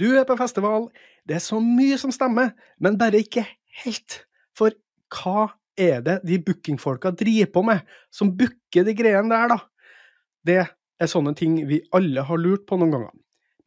[0.00, 0.88] Du er på festival,
[1.28, 3.44] det er så mye som stemmer, men bare ikke
[3.84, 4.22] helt.
[4.56, 4.72] For
[5.12, 7.82] hva er det de bookingfolka driver på med,
[8.12, 9.58] som booker de greiene der, da?
[10.46, 13.12] Det er sånne ting vi alle har lurt på noen ganger.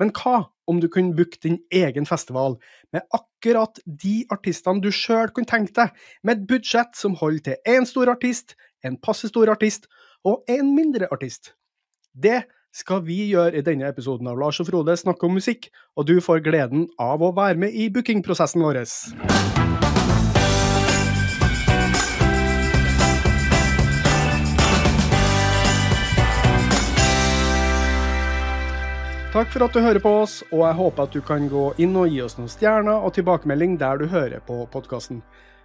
[0.02, 2.56] Men hva om du kunne booke din egen festival
[2.96, 5.92] med akkurat de artistene du sjøl kunne tenkt deg,
[6.24, 9.86] med et budsjett som holder til én stor artist, en passe stor artist
[10.26, 11.54] og en mindre artist?
[12.14, 12.44] Det
[12.74, 16.18] skal vi gjøre i denne episoden av Lars og Frode snakke om musikk, og du
[16.22, 18.82] får gleden av å være med i bookingprosessen vår.
[29.34, 31.96] Takk for at du hører på oss, og jeg håper at du kan gå inn
[31.98, 35.24] og gi oss noen stjerner og tilbakemelding der du hører på podkasten.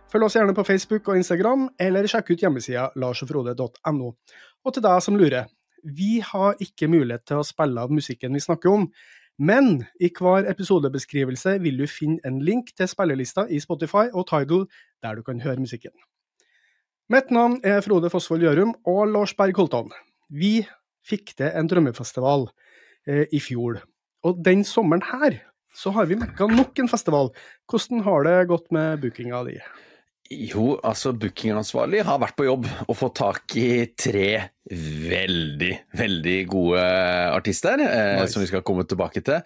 [0.09, 4.15] Følg oss gjerne på Facebook og Instagram, eller sjekk ut hjemmesida larsogfrode.no.
[4.65, 5.52] Og til deg som lurer,
[5.84, 8.87] vi har ikke mulighet til å spille av musikken vi snakker om,
[9.38, 14.66] men i hver episodebeskrivelse vil du finne en link til spillelista i Spotify og Tidal
[15.04, 15.95] der du kan høre musikken.
[17.09, 19.93] Mitt navn er Frode Fosvold Gjørum og Lars Berg Holtan.
[20.29, 20.66] Vi
[21.06, 22.49] fikk til en drømmefestival
[23.09, 23.79] eh, i fjor,
[24.26, 25.38] og den sommeren her
[25.79, 27.30] så har vi mekka nok en festival.
[27.71, 29.56] Hvordan har det gått med bookinga di?
[30.29, 34.26] Jo, altså bookingansvarlig har vært på jobb og fått tak i tre
[34.68, 36.82] veldig, veldig gode
[37.32, 38.34] artister, eh, Nice.
[38.34, 39.40] som vi skal komme tilbake til.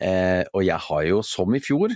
[0.00, 1.90] Eh, og jeg har jo, som i fjor,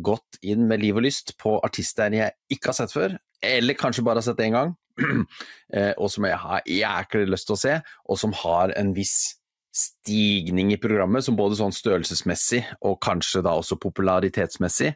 [0.00, 4.04] gått inn med liv og lyst på artister jeg ikke har sett før, eller kanskje
[4.04, 4.74] bare har sett én gang,
[5.74, 9.36] eh, og som jeg har jæklig lyst til å se, og som har en viss
[9.74, 14.94] stigning i programmet, som både sånn størrelsesmessig og kanskje da også popularitetsmessig.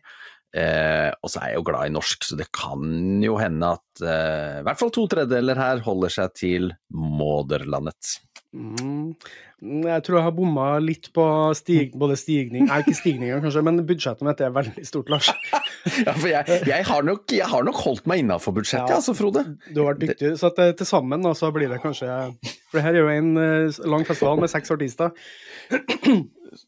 [0.53, 4.03] Eh, og så er jeg jo glad i norsk, så det kan jo hende at
[4.05, 8.19] eh, i hvert fall to tredjedeler her holder seg til moderlandet.
[8.53, 9.15] Mm,
[9.89, 11.25] jeg tror jeg har bomma litt på
[11.57, 15.31] stig, både stigning Nei, ikke stigninga kanskje, men budsjettet mitt er veldig stort, Lars.
[15.83, 19.01] Ja, for jeg, jeg, har, nok, jeg har nok holdt meg innafor budsjettet, Ja.
[19.01, 19.41] altså, Frode.
[19.75, 20.29] Du har vært dyktig.
[20.39, 22.07] Så at, eh, til sammen da, så blir det kanskje
[22.45, 25.11] For det her er jo en eh, lang festival med seks artister.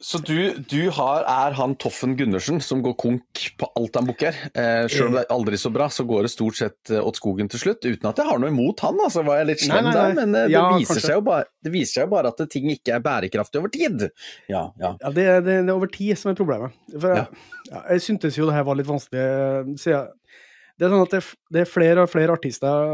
[0.00, 4.37] Så du, du har, er han Toffen Gundersen som går konk på alt han booker.
[4.56, 7.21] Eh, Sjøl om det er aldri så bra, så går det stort sett eh, åt
[7.21, 7.84] skogen til slutt.
[7.84, 10.17] Uten at jeg har noe imot han, altså var jeg litt slem der.
[10.17, 13.05] Men eh, det, Ja, viser bare, det viser seg jo bare at ting ikke er
[13.05, 14.09] bærekraftig over tid.
[14.49, 14.95] Ja, ja.
[15.03, 16.75] Ja, det, det, det er over tid som er problemet.
[16.95, 17.27] For jeg,
[17.71, 17.84] ja.
[17.95, 19.25] jeg syntes jo det her var litt vanskelig.
[19.25, 20.06] eh, Så jeg,
[20.75, 22.89] det er sånn at det, er det er flere og flere artister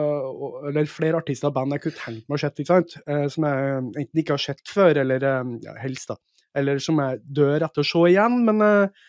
[0.68, 3.00] eller flere artister og band jeg kunne tenkt meg å se.
[3.06, 6.18] Eh, som jeg enten ikke har sett før, eller ja, helst, da.
[6.56, 8.40] Eller som jeg dør etter å se igjen.
[8.46, 9.04] Men eh,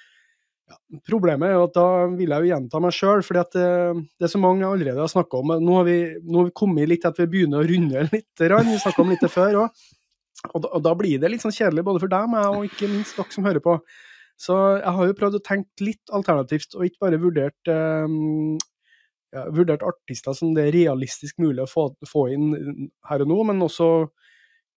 [0.71, 4.03] ja, problemet er jo at da vil jeg jo gjenta meg sjøl, fordi at eh,
[4.19, 5.55] det er så mange jeg allerede har snakka om.
[5.63, 5.97] Nå har, vi,
[6.27, 8.29] nå har vi kommet litt til at vi begynner å runde litt.
[8.43, 8.69] grann.
[8.69, 9.83] Vi snakka om litt det før òg.
[10.51, 13.17] Og, og da blir det litt sånn kjedelig både for deg, meg og ikke minst
[13.17, 13.75] dere som hører på.
[14.41, 18.15] Så jeg har jo prøvd å tenke litt alternativt, og ikke bare vurdert eh,
[19.35, 23.39] ja, vurdert artister som det er realistisk mulig å få, få inn her og nå,
[23.51, 23.91] men også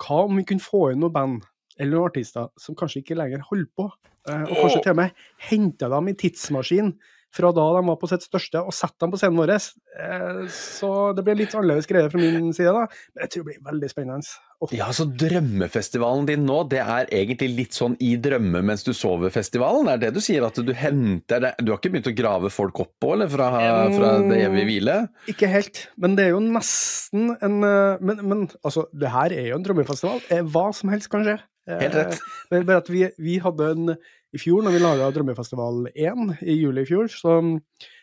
[0.05, 1.49] hva om vi kunne få inn noen band
[1.79, 3.89] eller noen artister som kanskje ikke lenger holder på,
[4.29, 6.95] eh, og kanskje til og med henter dem i tidsmaskin
[7.35, 9.53] fra da de var på sitt største, og setter dem på scenen vår.
[9.55, 12.85] Eh, så det blir litt annerledes greie fra min side, da.
[13.15, 14.35] Men jeg tror det blir veldig spennende.
[14.63, 14.71] Oh.
[14.73, 19.91] Ja, så drømmefestivalen din nå, det er egentlig litt sånn i drømme mens du sover-festivalen?
[19.91, 21.53] Er det du sier at du henter det?
[21.61, 23.51] Du har ikke begynt å grave folk opp på, eller fra,
[23.97, 24.99] fra det evige hvile?
[25.35, 29.51] Ikke helt, men det er jo nesten en eh, Men, men altså, det her er
[29.51, 30.23] jo en drømmefestival.
[30.55, 31.37] Hva som helst kan skje.
[31.69, 32.21] Eh, Helt rett.
[32.51, 36.41] Det er bare at vi, vi hadde en I fjor, når vi laga Drømmefestival 1
[36.43, 37.37] i juli i fjor, så,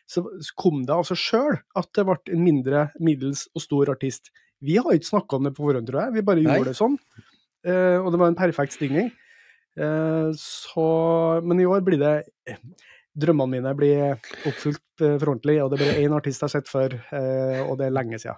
[0.09, 0.23] så
[0.59, 4.31] kom det av seg sjøl at det ble en mindre, middels og stor artist.
[4.63, 6.15] Vi har ikke snakka om det på forhånd, tror jeg.
[6.15, 6.55] Vi bare Nei.
[6.55, 6.95] gjorde det sånn.
[7.67, 9.11] Eh, og det var en perfekt stigning.
[9.77, 10.85] Eh, så
[11.47, 12.15] Men i år blir det
[12.49, 12.57] eh,
[13.15, 14.17] Drømmene mine blir
[14.47, 17.61] oppfylt eh, for ordentlig, og det er bare én artist jeg har sett før, eh,
[17.65, 18.37] og det er lenge siden.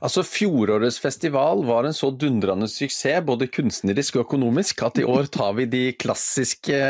[0.00, 5.28] Altså, Fjorårets festival var en så dundrende suksess, både kunstnerisk og økonomisk, at i år
[5.34, 6.80] tar vi de klassiske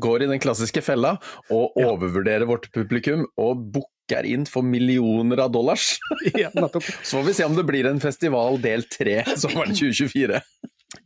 [0.00, 1.16] Går i den klassiske fella
[1.50, 1.90] og Ja.
[1.92, 5.98] overvurderer vårt publikum og booker inn for millioner av dollars.
[6.36, 6.50] ja.
[7.02, 10.40] Så får vi se om det blir en festival del tre sommeren 2024.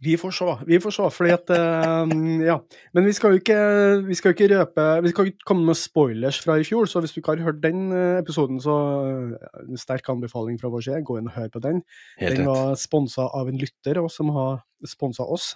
[0.01, 2.13] Vi får se, vi får se, fordi at eh,
[2.45, 2.59] Ja.
[2.93, 3.59] Men vi skal jo ikke,
[4.07, 7.15] vi skal ikke røpe Vi skal ikke komme med spoilers fra i fjor, så hvis
[7.15, 8.77] du ikke har hørt den eh, episoden, så
[9.09, 11.83] eh, en sterk anbefaling fra vår side, gå inn og hør på den.
[12.21, 15.55] Helt den var sponsa av en lytter og som har sponsa oss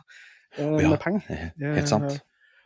[0.56, 1.50] eh, Ja, med penger.
[1.60, 2.20] Helt sant.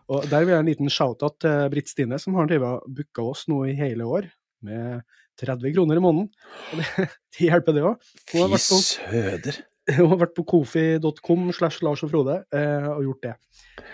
[0.08, 2.49] Og der vil jeg en liten shout-out til Britt Stine, som har
[2.87, 4.31] booka oss nå i hele år
[4.64, 5.02] med
[5.43, 6.31] 30 kroner i måneden.
[6.72, 6.87] Det,
[7.34, 8.08] det hjelper, det òg.
[8.31, 9.61] Fy søder.
[9.99, 13.35] hun har vært på kofi.com slash Lars og Frode eh, og gjort det.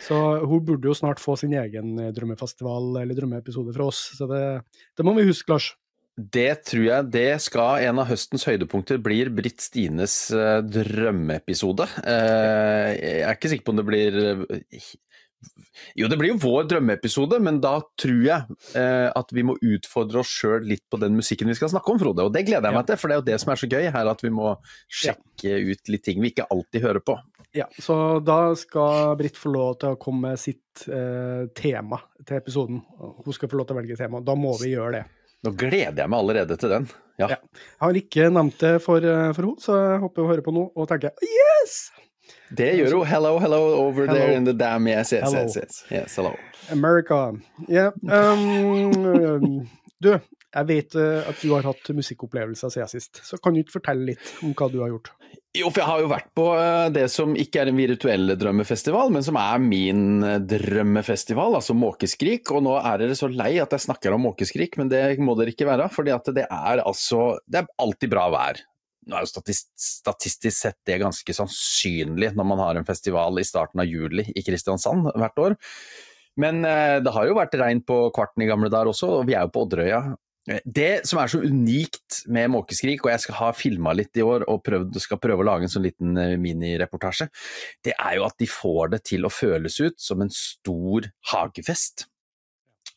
[0.02, 4.02] Så hun burde jo snart få sin egen eh, drømmefestival eller drømmeepisode fra oss.
[4.18, 4.44] Så det,
[4.98, 5.72] det må vi huske, Lars.
[6.14, 11.88] Det tror jeg det skal en av høstens høydepunkter blir Britt Stines uh, drømmeepisode.
[12.06, 14.20] Jeg er ikke sikker på om det blir
[15.98, 20.30] Jo, det blir jo vår drømmeepisode, men da tror jeg at vi må utfordre oss
[20.30, 22.26] sjøl litt på den musikken vi skal snakke om, Frode.
[22.26, 23.88] Og det gleder jeg meg til, for det er jo det som er så gøy
[23.96, 24.52] her, at vi må
[24.86, 25.58] sjekke ja.
[25.72, 27.18] ut litt ting vi ikke alltid hører på.
[27.54, 30.86] Ja, så da skal Britt få lov til å komme med sitt
[31.58, 32.80] tema til episoden.
[32.98, 34.22] Hun skal få lov til å velge tema.
[34.24, 35.04] Da må vi gjøre det.
[35.44, 36.86] Nå gleder jeg meg allerede til den.
[37.20, 37.28] Ja.
[37.34, 37.36] ja.
[37.36, 40.54] Jeg har ikke nevnt det for, eh, for henne, så jeg håper hun hører på
[40.56, 41.76] nå og tenker yes!
[42.56, 43.06] Det gjør hun.
[43.10, 44.18] Hello, hello over hello.
[44.18, 44.88] there in the dam.
[44.88, 45.42] Yes, yes, hello.
[45.42, 45.84] yes, yes.
[45.90, 46.34] yes hello.
[46.70, 47.34] America.
[47.68, 47.92] Yeah.
[48.08, 49.68] Um,
[50.00, 50.14] du,
[50.54, 54.12] jeg vet uh, at du har hatt musikkopplevelser siden sist, så kan du ikke fortelle
[54.12, 55.10] litt om hva du har gjort?
[55.54, 59.12] Jo, for jeg har jo vært på uh, det som ikke er en virtuell drømmefestival,
[59.14, 62.50] men som er min uh, drømmefestival, altså Måkeskrik.
[62.54, 65.54] Og nå er dere så lei at jeg snakker om Måkeskrik, men det må dere
[65.54, 68.62] ikke være, For det er altså Det er alltid bra vær.
[69.04, 73.46] Nå er jo statist, statistisk sett det ganske sannsynlig når man har en festival i
[73.46, 75.56] starten av juli i Kristiansand hvert år.
[76.40, 79.44] Men det har jo vært regn på Kvarten i gamle dager også, og vi er
[79.44, 80.00] jo på Odderøya
[80.50, 84.24] Eh, det som er så unikt med Måkeskrik, og jeg skal ha filma litt i
[84.24, 87.30] år og prøvd, skal prøve å lage en sånn liten eh, minireportasje,
[87.84, 92.08] det er jo at de får det til å føles ut som en stor hagefest.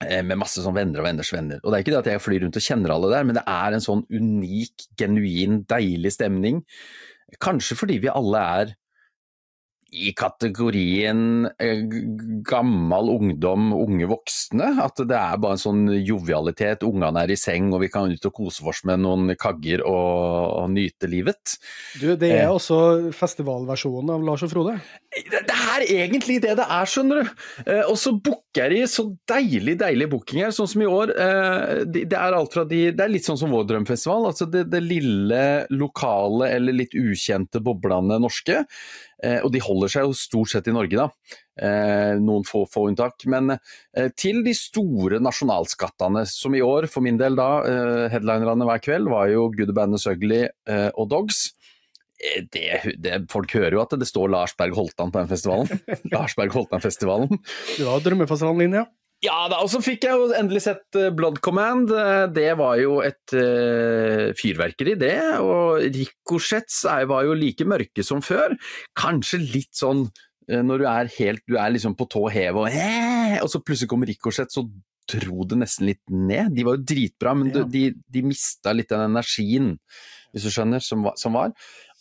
[0.05, 1.61] Eh, med masse sånn venner og venners venner.
[1.63, 3.45] Og det er ikke det at jeg flyr rundt og kjenner alle der, men det
[3.49, 6.59] er en sånn unik, genuin, deilig stemning.
[7.41, 8.75] Kanskje fordi vi alle er
[9.97, 11.81] i kategorien eh,
[12.45, 14.73] gammel ungdom, unge voksne.
[14.83, 16.85] At det er bare en sånn jovialitet.
[16.85, 20.61] Ungene er i seng og vi kan ut og kose oss med noen kagger og,
[20.61, 21.55] og nyte livet.
[21.97, 22.53] Du, det er eh.
[22.53, 24.77] også festivalversjonen av Lars og Frode?
[25.15, 27.31] Det, det er egentlig det det er, skjønner du.
[27.65, 31.13] Eh, og så booker de så deilig, deilig booking her, Sånn som i år.
[31.13, 34.29] Eh, det, er alt fra de Det er litt sånn som vår drømfestival.
[34.31, 35.41] Altså det, det lille,
[35.74, 38.63] lokale eller litt ukjente boblene norske.
[39.24, 41.12] Eh, og de holder seg jo stort sett i Norge, da.
[42.21, 43.23] Noen få, få unntak.
[43.25, 43.56] Men
[44.13, 47.47] til de store nasjonalskattene, som i år for min del da,
[48.13, 50.44] headlinerne hver kveld, var jo Good Band Ugly
[50.94, 51.47] og Dogs.
[52.17, 55.83] Det, det, folk hører jo at det, det står Lars Berg Holtan på den festivalen.
[56.13, 57.41] Lars Berg Holtan-festivalen.
[57.75, 58.87] Det var drømmefestivalen din, ja.
[59.25, 61.89] Ja da, og så fikk jeg jo endelig sett eh, Blood Command.
[61.89, 65.17] Eh, det var jo et uh, fyrverkeri, det.
[65.41, 68.53] Og Ricochets var jo like mørke som før.
[68.97, 72.69] Kanskje litt sånn uh, når du er helt Du er liksom på tå hev og
[72.69, 74.69] eh, Og så plutselig kommer Ricochets og
[75.09, 76.53] dro det nesten litt ned.
[76.53, 77.65] De var jo dritbra, men ja.
[77.65, 79.73] de, de mista litt den energien,
[80.35, 81.07] hvis du skjønner, som.
[81.17, 81.55] Som var.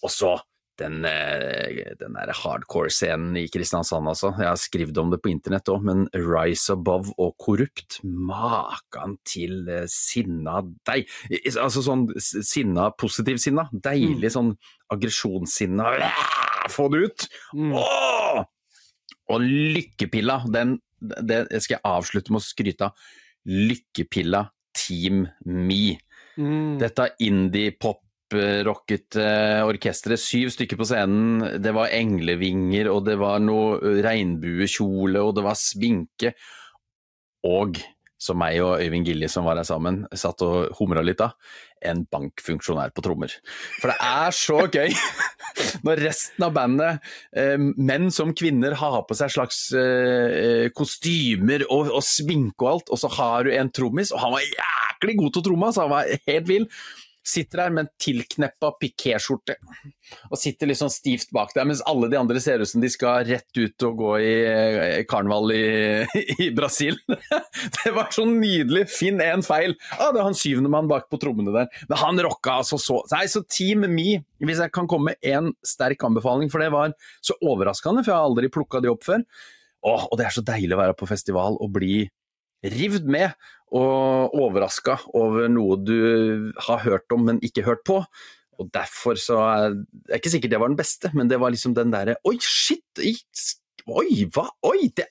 [0.05, 0.37] Og så
[0.77, 4.33] den, eh, den der hardcore-scenen i Kristiansand, altså.
[4.37, 9.69] Jeg har skrevet om det på internett òg, men Rise Above og Korrupt, maken til
[9.73, 11.09] eh, sinna deig...
[11.57, 13.69] Altså sånn sinna, positiv sinna.
[13.73, 14.35] Deilig mm.
[14.37, 14.53] sånn
[14.93, 15.95] aggresjonssinna.
[16.73, 17.29] Få det ut!
[17.57, 17.73] Mm.
[17.81, 18.43] Åh!
[19.33, 23.09] Og lykkepilla, den det skal jeg avslutte med å skryte av.
[23.47, 24.47] Lykkepilla
[24.77, 25.97] Team Me.
[26.37, 26.77] Mm.
[26.81, 28.01] Dette indie-pop
[28.67, 30.21] rocket orkesteret.
[30.21, 31.61] Syv stykker på scenen.
[31.63, 36.33] Det var englevinger, og det var noe regnbuekjole, og det var sminke.
[37.47, 37.79] Og,
[38.19, 41.33] som meg og Øyvind Gilje som var her sammen, satt og humra litt da,
[41.85, 43.33] en bankfunksjonær på trommer.
[43.81, 44.95] For det er så gøy
[45.87, 51.93] når resten av bandet, eh, menn som kvinner, har på seg slags eh, kostymer og,
[51.93, 55.35] og sminke og alt, og så har du en trommis, og han var jæklig god
[55.35, 56.71] til å tromme, så han var helt vill.
[57.27, 59.57] Sitter der med en tilkneppa pikéskjorte
[60.31, 62.91] og sitter litt sånn stivt bak der, mens alle de andre ser ut som de
[62.93, 65.65] skal rett ut og gå i eh, karneval i,
[66.47, 66.99] i, Brasil.
[67.81, 68.87] Det var så nydelig!
[68.93, 69.75] Finn én feil!
[69.99, 71.83] Ah, det er han syvende mann bak på trommene der.
[71.91, 75.51] Men han rocka altså så Nei, så Team Me, hvis jeg kan komme med én
[75.67, 79.27] sterk anbefaling, for det var så overraskende, for jeg har aldri plukka de opp før.
[79.87, 82.07] Åh, og det er så deilig å være på festival og bli
[82.73, 83.35] rivd med
[83.75, 88.01] og overraska over noe du har hørt om, men ikke hørt på.
[88.57, 91.53] Og derfor så er Det er ikke sikkert det var den beste, men det var
[91.53, 93.03] liksom den derre Oi, shit!
[93.87, 94.47] Oi, hva?
[94.67, 94.89] Oi!
[94.97, 95.11] Det,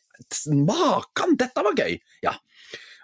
[0.50, 1.38] makan!
[1.40, 2.00] Dette var gøy!
[2.26, 2.34] Ja.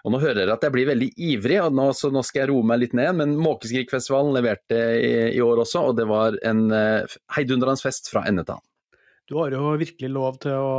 [0.02, 2.50] Og nå hører dere at jeg blir veldig ivrig, og nå, så nå skal jeg
[2.50, 3.14] roe meg litt ned.
[3.20, 8.24] Men Måkeskrikfestivalen leverte i, i, år også, og det var en uh, heidundrende fest fra
[8.26, 8.71] ende til annen.
[9.32, 10.72] Du har jo virkelig lov til å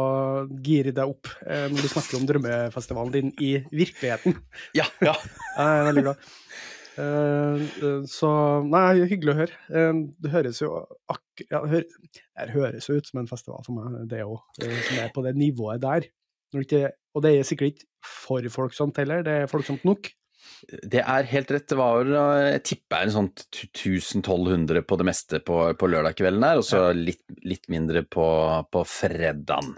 [0.62, 4.38] gire deg opp eh, når du snakker om drømmefestivalen din i virkeligheten.
[4.78, 5.16] Ja, ja.
[5.58, 6.28] jeg er veldig glad.
[7.02, 8.30] Eh, eh, så
[8.68, 9.60] Nei, hyggelig å høre.
[9.74, 10.70] Eh, det høres jo
[11.10, 15.00] akkurat ja, hør, Det høres jo ut som en festival for meg, det òg, som
[15.02, 16.06] er på det nivået der.
[16.54, 20.12] Og det er sikkert ikke for folksomt heller, det er folksomt nok.
[20.64, 21.66] Det er helt rett.
[21.70, 26.68] Det var jeg tipper en sånn 1000-1200 på det meste på, på lørdagskvelden her, og
[26.68, 28.28] så litt, litt, mindre på,
[28.72, 29.76] på fredagen.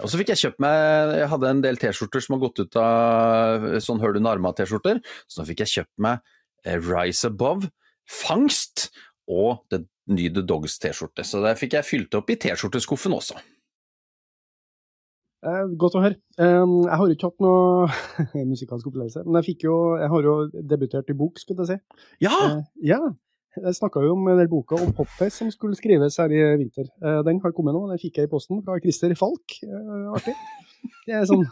[0.00, 2.78] Og så fikk jeg kjøpt meg Jeg hadde en del T-skjorter som har gått ut
[2.80, 4.98] av sånn Hør du Narma-T-skjorter,
[5.30, 6.24] så nå fikk jeg kjøpt meg
[6.66, 7.70] eh, Rise Above,
[8.10, 8.88] Fangst
[9.30, 11.22] og det nye The Dogs T-skjorte.
[11.22, 13.38] Så der fikk jeg fylt opp i T-skjorteskuffen også.
[15.40, 16.18] Eh, godt å høre.
[16.36, 16.52] Eh,
[16.84, 17.88] jeg har jo ikke hatt noe
[18.52, 22.00] musikalsk opplevelse, men jeg jo Jeg har jo debutert i bok, skulle jeg si.
[22.26, 22.36] Ja!
[22.44, 23.00] Eh, ja.
[23.56, 26.86] Jeg snakka jo om den boka om Popface som skulle skrives her i vinter.
[27.02, 29.56] Uh, den har kommet nå, den fikk jeg i posten fra Christer Falk.
[29.64, 30.36] Uh, artig.
[31.08, 31.42] Det er sånn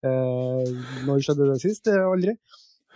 [0.00, 1.90] Når skjedde det sist?
[1.92, 2.32] Aldri.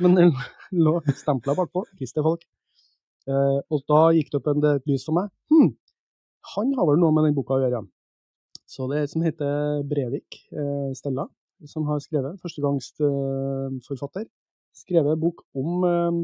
[0.01, 0.33] Men den
[0.73, 1.85] lå stempla bakpå.
[1.99, 2.47] Christer Falk.
[3.29, 5.29] og da gikk det opp en, et lys for meg.
[5.53, 5.75] Hm,
[6.57, 7.85] han har vel noe med den boka å gjøre.
[8.73, 11.27] Så det er som heter Brevik eh, Stella,
[11.69, 14.25] som har skrevet, førstegangsforfatter,
[14.73, 16.23] skrevet bok om eh,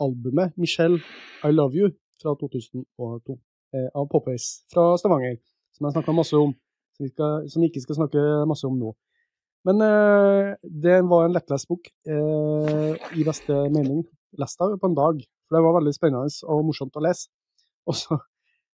[0.00, 1.02] albumet 'Michelle,
[1.44, 1.92] I Love You'
[2.22, 3.36] fra 2002
[3.74, 5.36] eh, av Poppace fra Stavanger,
[5.76, 6.54] som jeg snakka masse om,
[6.96, 8.94] som vi, skal, som vi, ikke skal snakke masse om nå.
[9.68, 14.06] Men eh, det var en lettlest bok, eh, i beste mening.
[14.40, 17.28] Leste av på en dag, for det var veldig spennende og morsomt å lese.
[17.84, 18.16] Og så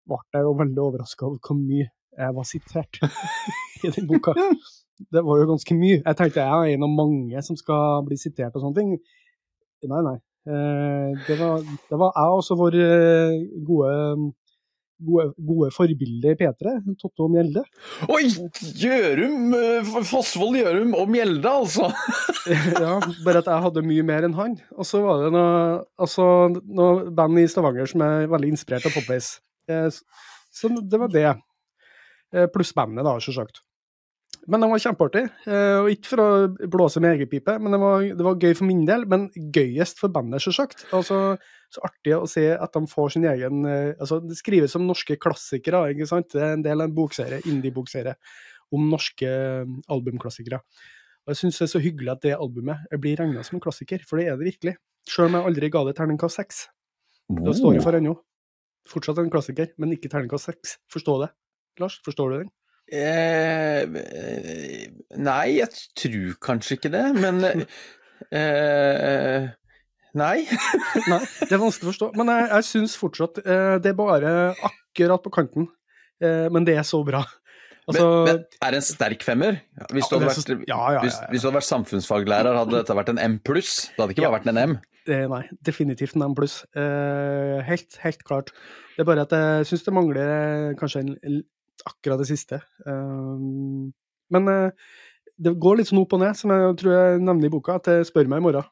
[0.06, 3.00] ble jeg jo veldig overraska over hvor mye jeg var sitert
[3.84, 4.34] i den boka.
[4.96, 6.00] Det var jo ganske mye.
[6.00, 8.96] Jeg tenkte jeg er en av mange som skal bli sitert og sånne ting.
[9.86, 10.16] Nei, nei.
[10.46, 13.34] Eh, det var, det var jeg og også vår eh,
[13.66, 13.94] gode,
[15.04, 17.64] gode, gode forbilde i P3, Totto Mjelde.
[18.08, 18.22] Oi!
[18.80, 19.52] Gjørum!
[19.52, 21.90] Fosvold Fossvold Gjørum og Mjelde, altså!
[22.86, 22.94] ja,
[23.26, 24.56] bare at jeg hadde mye mer enn han.
[24.78, 26.30] Og så var det noe, altså,
[26.64, 29.42] noe band i Stavanger som er veldig inspirert av Popbase.
[30.56, 31.28] Så det var det.
[32.34, 33.62] Eh, pluss bandet, da, selvsagt.
[34.46, 35.24] Men den var kjempeartig.
[35.50, 38.56] Eh, og ikke for å blåse med egen pipe, men det var, det var, gøy
[38.58, 39.06] for min del.
[39.10, 40.86] Men gøyest for bandet, selvsagt.
[40.96, 41.20] Altså,
[41.74, 45.18] så artig å se at de får sin egen eh, altså Det skrives som norske
[45.22, 46.30] klassikere, ikke sant?
[46.34, 48.14] Det er en del av en bokserie, indie-bokserie
[48.74, 49.30] om norske
[49.92, 50.60] albumklassikere.
[51.26, 54.02] Og Jeg syns det er så hyggelig at det albumet blir regna som en klassiker,
[54.06, 54.76] for det er det virkelig.
[55.10, 56.62] Sjøl om jeg aldri ga det terningkast seks.
[57.30, 58.14] Det står jeg for ennå.
[58.86, 60.76] Fortsatt en klassiker, men ikke terningkast seks.
[60.90, 61.32] Forstå det.
[61.82, 62.50] Lars, forstår du den?
[62.86, 63.82] Eh,
[65.18, 67.42] nei, jeg tror kanskje ikke det, men
[68.40, 69.48] eh,
[70.16, 70.46] Nei.
[71.12, 71.22] nei.
[71.42, 72.06] Det er vanskelig å forstå.
[72.16, 74.30] Men jeg, jeg syns fortsatt eh, det er bare
[74.64, 75.68] akkurat på kanten.
[76.24, 77.20] Eh, men det er så bra.
[77.86, 79.60] Altså, men, men, er det en sterk femmer?
[79.92, 82.96] Hvis, ja, du, hadde vært, ja, ja, hvis, hvis du hadde vært samfunnsfaglærer, hadde dette
[82.98, 83.74] vært en M pluss?
[83.92, 84.78] Det hadde ikke bare vært en M?
[85.06, 86.56] Eh, nei, definitivt en M pluss.
[86.74, 88.50] Eh, helt, helt klart.
[88.96, 91.38] Det er bare at jeg syns det mangler kanskje en
[91.84, 92.60] akkurat det siste.
[92.86, 93.90] Um,
[94.32, 94.70] men uh,
[95.36, 97.76] det går litt sånn opp og ned, som jeg tror jeg nevner i boka.
[97.80, 98.70] At jeg spør meg i morgen,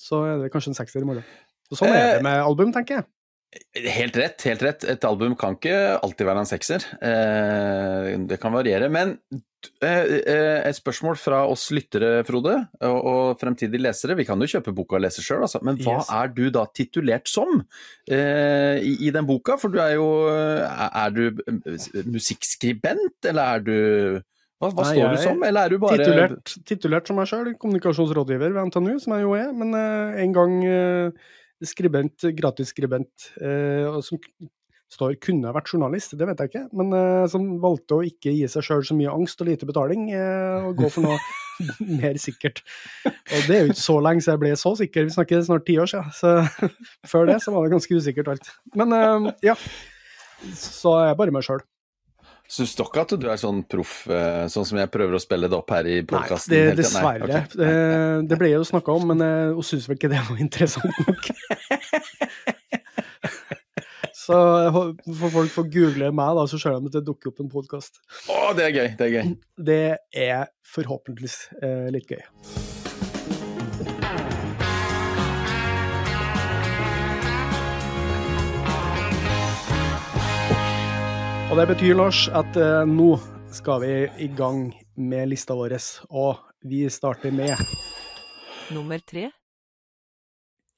[0.00, 1.26] så er det kanskje en sekser i morgen.
[1.70, 3.08] Og sånn er det med album, tenker jeg.
[3.76, 4.84] Helt rett, helt rett.
[4.88, 6.86] Et album kan ikke alltid være en sekser.
[7.04, 8.88] Eh, det kan variere.
[8.92, 9.14] Men
[9.84, 10.12] eh,
[10.66, 12.56] et spørsmål fra oss lyttere, Frode,
[12.88, 14.16] og fremtidige lesere.
[14.18, 15.62] Vi kan jo kjøpe boka og lese sjøl, altså.
[15.64, 16.10] Men hva yes.
[16.18, 17.62] er du da titulert som
[18.08, 19.58] i, den boka?
[19.60, 21.40] For du er jo Er du
[22.08, 23.78] musikkskribent, eller er du
[24.56, 27.50] hva, hva Nei, står du som, eller er du bare Titulert, titulert som meg sjøl,
[27.60, 29.50] kommunikasjonsrådgiver ved NTNU, som jeg jo er.
[29.52, 30.54] Men en gang
[31.64, 34.20] skribent, gratisskribent, eh, som
[34.92, 38.46] står kunne vært journalist, det vet jeg ikke, men eh, som valgte å ikke gi
[38.50, 41.18] seg sjøl så mye angst og lite betaling, eh, og gå for noe
[42.00, 42.62] mer sikkert.
[43.06, 45.66] Og det er jo ikke så lenge siden jeg ble så sikker, vi snakker snart
[45.66, 46.70] ti år siden, så
[47.12, 48.52] før det så var det ganske usikkert alt.
[48.78, 49.56] Men eh, ja,
[50.54, 51.64] så er jeg bare meg sjøl.
[52.46, 55.58] Syns dere at du er sånn proff, eh, sånn som jeg prøver å spille det
[55.58, 56.54] opp her i podkasten?
[56.54, 57.18] Nei, det, dessverre.
[57.18, 57.42] Nei, okay.
[57.58, 57.70] det,
[58.30, 61.22] det, ble jo snakka om, men eh, hun syns vel ikke det var interessant nok.
[64.26, 64.36] så
[64.70, 67.92] for folk får google meg, da, så ser de at det dukker opp en podkast.
[68.30, 68.88] Å, det er gøy!
[68.94, 69.36] Det er gøy.
[69.72, 69.86] Det
[70.30, 70.42] er
[70.76, 72.22] forhåpentligvis eh, litt gøy.
[81.56, 83.14] Og det betyr, Lars, at uh, nå
[83.48, 85.72] skal vi i gang med lista vår.
[86.12, 87.56] Og vi starter med
[88.76, 89.30] Nummer tre.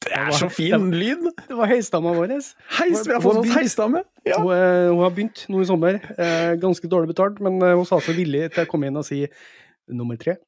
[0.07, 1.25] Det er så fin lyd!
[1.49, 2.37] Det var høystamma vår.
[2.77, 4.05] Heis, vi har fått oss høystamme!
[4.23, 4.39] Ja.
[4.39, 5.99] Hun, hun, har begynt nå i sommer.
[6.15, 9.25] Eh, ganske dårlig betalt, men hun sa seg villig til å komme inn og si
[9.91, 10.39] nummer tre,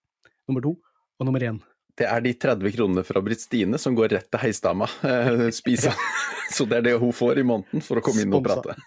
[0.47, 1.59] nummer to og nummer én.
[1.99, 4.89] Det er de 30 kronene fra Britt Stine som går rett til heisdama.
[5.07, 5.95] Eh, spise.
[6.55, 8.75] Så det er det hun får i måneden for å komme inn og prate.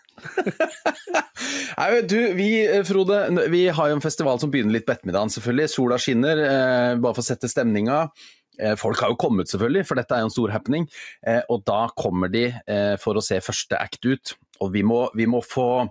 [1.80, 5.32] Nei, du, vi, eh, Frode, vi har jo en festival som begynner litt på ettermiddagen,
[5.34, 5.72] selvfølgelig.
[5.72, 8.06] Sola skinner, eh, bare for å sette stemninga.
[8.60, 10.88] Eh, folk har jo kommet, selvfølgelig, for dette er jo en stor happening.
[11.50, 12.46] Og da kommer de
[13.02, 14.36] for å se første act ut.
[14.62, 15.88] Og vi må, vi må få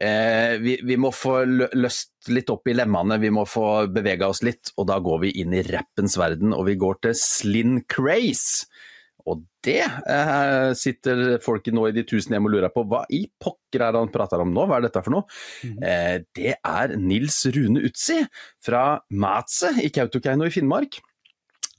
[0.00, 4.42] eh, vi, vi må få løst litt opp i lemmene, vi må få bevega oss
[4.46, 4.72] litt.
[4.78, 8.66] Og da går vi inn i rappens verden, og vi går til Slin Craze.
[9.24, 12.84] Og det eh, sitter folket nå i de tusen hjem og lurer på.
[12.88, 14.66] Hva i pokker er det han prater om nå?
[14.68, 15.24] Hva er dette for noe?
[15.64, 18.20] Eh, det er Nils Rune Utsi
[18.64, 18.84] fra
[19.16, 21.00] Matse i Kautokeino i Finnmark.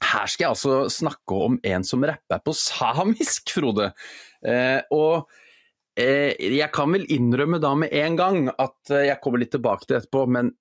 [0.06, 3.92] Her skal jeg altså snakke om en som rapper på samisk, Frode.
[4.46, 5.30] Eh, og
[5.96, 9.96] jeg kan vel innrømme da med en gang at eh, jeg kommer litt tilbake til
[9.96, 10.52] det etterpå, men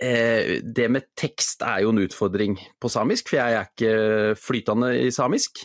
[0.00, 4.92] eh, det med tekst er jo en utfordring på samisk, for jeg er ikke flytende
[5.06, 5.64] i samisk.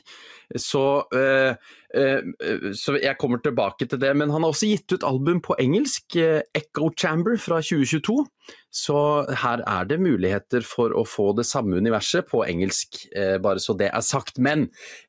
[0.60, 0.84] Så,
[1.16, 1.54] uh,
[1.96, 4.12] uh, så jeg kommer tilbake til det.
[4.18, 8.26] Men han har også gitt ut album på engelsk, eh, Echo Chamber fra 2022.
[8.74, 8.98] Så
[9.44, 12.98] her er det muligheter for å få det samme universet på engelsk,
[13.44, 14.40] bare så det er sagt.
[14.40, 14.66] Men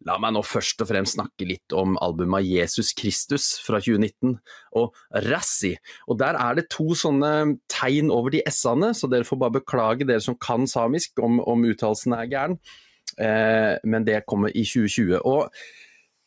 [0.06, 4.36] la meg nå først og fremst snakke litt om albumet Jesus Kristus fra 2019
[4.78, 4.98] og
[5.30, 5.72] Rassi.
[6.10, 10.06] Og der er det to sånne tegn over de s-ene, så dere får bare beklage
[10.06, 12.60] dere som kan samisk om, om uttalelsen er gæren.
[13.18, 15.18] Eh, men det kommer i 2020.
[15.28, 15.48] Og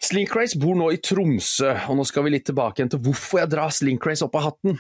[0.06, 3.54] Slinkrace bor nå i Tromsø, og nå skal vi litt tilbake igjen til hvorfor jeg
[3.54, 4.78] drar Slinkrace opp av hatten.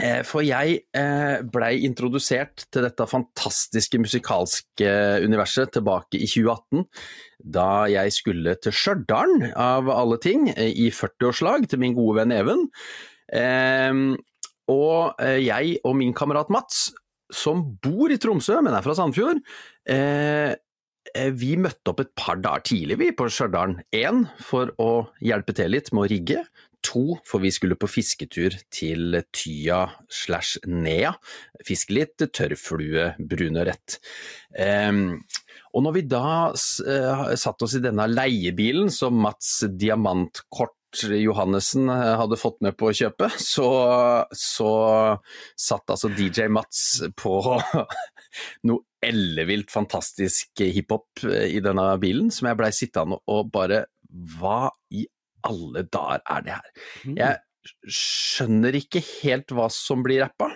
[0.00, 6.86] Eh, For jeg eh, blei introdusert til dette fantastiske musikalske universet tilbake i 2018,
[7.52, 12.66] da jeg skulle til Stjørdal, av alle ting, i 40-årslag til min gode venn Even.
[14.72, 16.84] Og jeg og min kamerat Mats,
[17.34, 19.42] som bor i Tromsø, men er fra Sandfjord,
[21.36, 23.78] vi møtte opp et par dager tidlig vi på Stjørdal.
[23.94, 24.90] Én for å
[25.24, 26.44] hjelpe til litt med å rigge.
[26.82, 31.12] To, for vi skulle på fisketur til Tya slash Nea.
[31.62, 34.00] Fiske litt tørrflue, brun rett.
[34.58, 35.20] Ehm,
[35.72, 42.14] og når vi da eh, satt oss i denne leiebilen som Mats Diamantkort Johannessen eh,
[42.20, 43.68] hadde fått med på å kjøpe, så,
[44.36, 44.72] så
[45.58, 47.38] satt altså DJ Mats på
[48.68, 53.86] noe ellevilt fantastisk hiphop eh, i denne bilen, som jeg blei sittende og bare
[54.36, 55.06] Hva i
[55.48, 56.74] alle dager er det her?
[57.16, 60.50] Jeg skjønner ikke helt hva som blir rappa,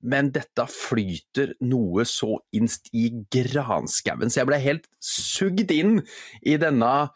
[0.00, 5.98] men dette flyter noe så innst i granskauen, så jeg ble helt sugd inn
[6.40, 7.10] i denne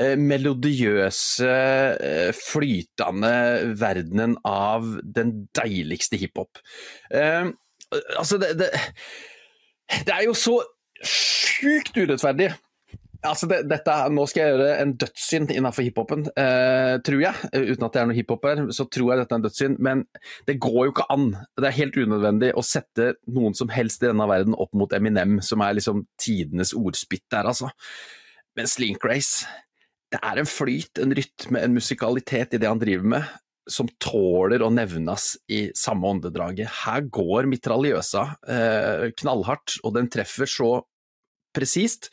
[0.00, 1.50] eh, melodiøse,
[2.00, 3.34] eh, flytende
[3.80, 6.62] verdenen av den deiligste hiphop.
[7.12, 7.52] Eh,
[8.16, 8.72] altså, det, det,
[10.08, 10.58] det er jo så
[11.04, 12.50] sjukt urettferdig.
[13.20, 17.50] Altså det, dette, nå skal jeg gjøre en dødssynd innenfor hiphopen, eh, tror jeg.
[17.52, 19.80] Uten at det er noe hiphop her, så tror jeg dette er en dødssynd.
[19.84, 20.04] Men
[20.48, 21.26] det går jo ikke an.
[21.60, 25.36] Det er helt unødvendig å sette noen som helst i denne verden opp mot Eminem,
[25.44, 27.68] som er liksom tidenes ordspytt der, altså.
[28.56, 29.44] Men Slink Race,
[30.10, 33.26] det er en flyt, en rytme, en musikalitet i det han driver med,
[33.70, 36.70] som tåler å nevnes i samme åndedraget.
[36.82, 40.70] Her går mitraljøsa eh, knallhardt, og den treffer så
[41.54, 42.10] presist.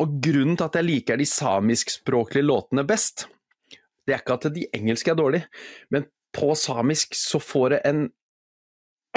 [0.00, 3.26] Og grunnen til at jeg liker de samiskspråklige låtene best,
[4.08, 5.48] det er ikke at de engelske er dårlige,
[5.92, 8.06] men på samisk så får det en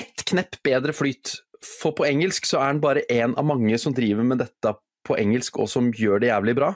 [0.01, 1.37] ett knepp bedre flyt.
[1.63, 4.73] For på engelsk så er den bare én av mange som driver med dette
[5.07, 6.73] på engelsk, og som gjør det jævlig bra.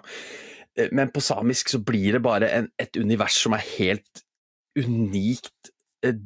[0.77, 4.23] Eh, Men på samisk så blir det bare en, et univers som er helt
[4.77, 5.71] unikt
[6.05, 6.17] eh,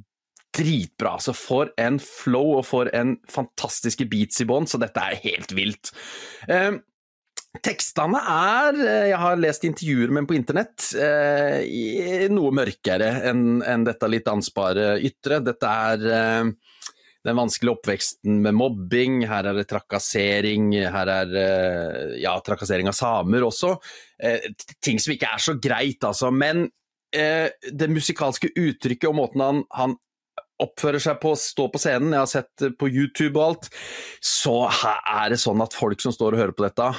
[0.56, 1.18] dritbra.
[1.22, 5.54] Så for en flow og for en fantastiske beats i bånn, så dette er helt
[5.58, 5.94] vilt.
[6.50, 6.80] Eh,
[7.66, 13.64] Tekstene er, eh, jeg har lest intervjuer med dem på internett, eh, noe mørkere enn
[13.66, 15.40] en dette litt dansbare ytre.
[15.42, 16.52] Dette er eh,
[17.28, 22.96] den vanskelige oppveksten med mobbing, her er det trakassering, her er eh, ja, trakassering av
[22.96, 23.74] samer også.
[24.24, 24.52] Eh,
[24.84, 26.32] ting som ikke er så greit, altså.
[26.32, 26.70] Men
[27.16, 29.98] eh, det musikalske uttrykket og måten han, han
[30.64, 33.70] oppfører seg på, står på scenen, jeg har sett på YouTube og alt,
[34.24, 36.90] så er det sånn at folk som står og hører på dette,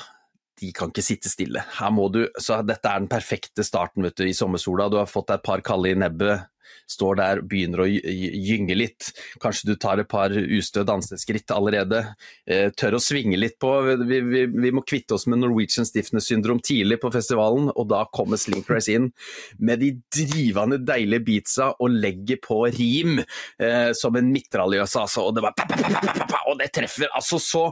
[0.61, 1.63] de kan ikke sitte stille.
[1.79, 4.91] Her må du, så Dette er den perfekte starten vet du, i sommersola.
[4.93, 6.51] Du har fått deg et par kalde i nebbet,
[6.91, 9.11] står der, og begynner å gy- gy- gynge litt.
[9.43, 12.03] Kanskje du tar et par ustø danseskritt allerede.
[12.47, 13.71] Eh, tør å svinge litt på.
[14.03, 18.05] Vi, vi, vi må kvitte oss med Norwegian stiffness syndrom tidlig på festivalen, og da
[18.13, 19.11] kommer Slink Race inn
[19.59, 25.29] med de drivende deilige beatsa og legger på rim eh, som en mitraljøse, altså.
[25.31, 27.65] Og det, pa, og det treffer altså så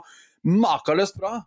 [0.48, 1.40] makeløst bra.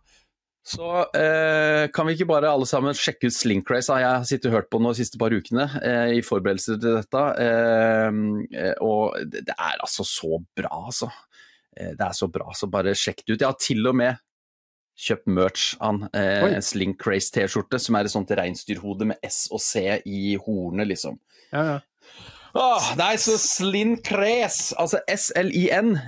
[0.62, 3.96] Så eh, kan vi ikke bare alle sammen sjekke ut Slinkrace?
[3.98, 7.00] Jeg har sittet og hørt på nå de siste par ukene eh, i forberedelser til
[7.00, 7.22] dette.
[7.42, 8.10] Eh,
[8.84, 11.10] og det er altså så bra, altså.
[11.74, 13.40] Eh, det er så bra, så bare sjekk det ut.
[13.40, 14.22] Jeg har til og med
[15.02, 16.02] kjøpt merch av.
[16.14, 21.18] Eh, en Slinkrace-T-skjorte som er et sånt reinsdyrhode med S og C i hornet, liksom.
[21.50, 21.78] Ja, ja.
[22.52, 26.02] Åh, nei, så Slincraze, altså S-L-I-N-C-R-A-Z-E,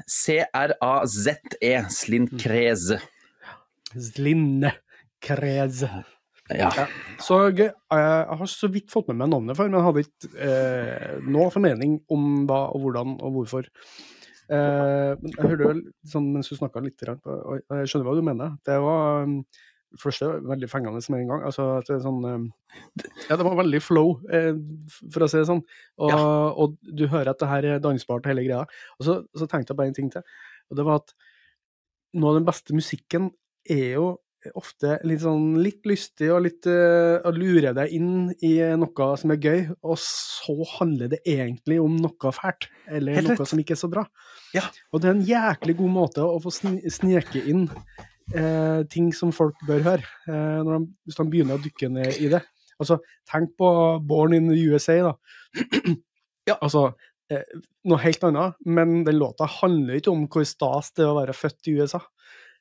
[1.89, 3.01] Slincraze.
[4.01, 4.75] Slinne
[5.25, 5.85] Krez.
[6.53, 6.69] Ja.
[6.77, 6.87] Ja.
[7.25, 7.39] Så.
[7.57, 11.53] Jeg jeg har så vidt fått med meg navnet før, men hadde ikke eh, noe
[11.55, 13.71] formening om hva og hvordan og hvorfor.
[14.53, 18.27] Eh, men jeg hørte vel sånn mens du snakka litt, og jeg skjønner hva du
[18.27, 18.57] mener.
[18.67, 19.39] Det var um,
[20.01, 21.45] første veldig fengende med en gang.
[21.49, 22.49] Altså, at det, er sånn, um,
[23.31, 24.53] ja, det var veldig flow, eh,
[25.15, 25.63] for å si det sånn.
[26.03, 26.27] Og, Ja.
[26.53, 28.67] og du hører at det her er dansbart, hele greia.
[28.99, 30.27] Og så, så tenkte jeg bare en ting til,
[30.69, 31.17] og det var at
[32.15, 33.33] noe av den beste musikken
[33.71, 34.13] er jo
[34.53, 39.33] ofte litt sånn litt lystig og litt uh, å lure deg inn i noe som
[39.33, 43.81] er gøy, og så handler det egentlig om noe fælt, eller noe som ikke er
[43.81, 44.05] så bra.
[44.57, 44.67] Ja.
[44.93, 49.33] Og det er en jæklig god måte å få sn sneke inn uh, ting som
[49.33, 52.45] folk bør høre, uh, de, hvis de begynner å dykke ned i det.
[52.83, 52.99] Altså,
[53.31, 53.71] tenk på
[54.05, 55.15] Born in the USA, da.
[56.45, 56.59] Ja.
[56.61, 56.91] Altså,
[57.33, 57.45] eh,
[57.89, 61.37] noe helt annet, men den låta handler ikke om hvor stas det er å være
[61.37, 62.03] født i USA.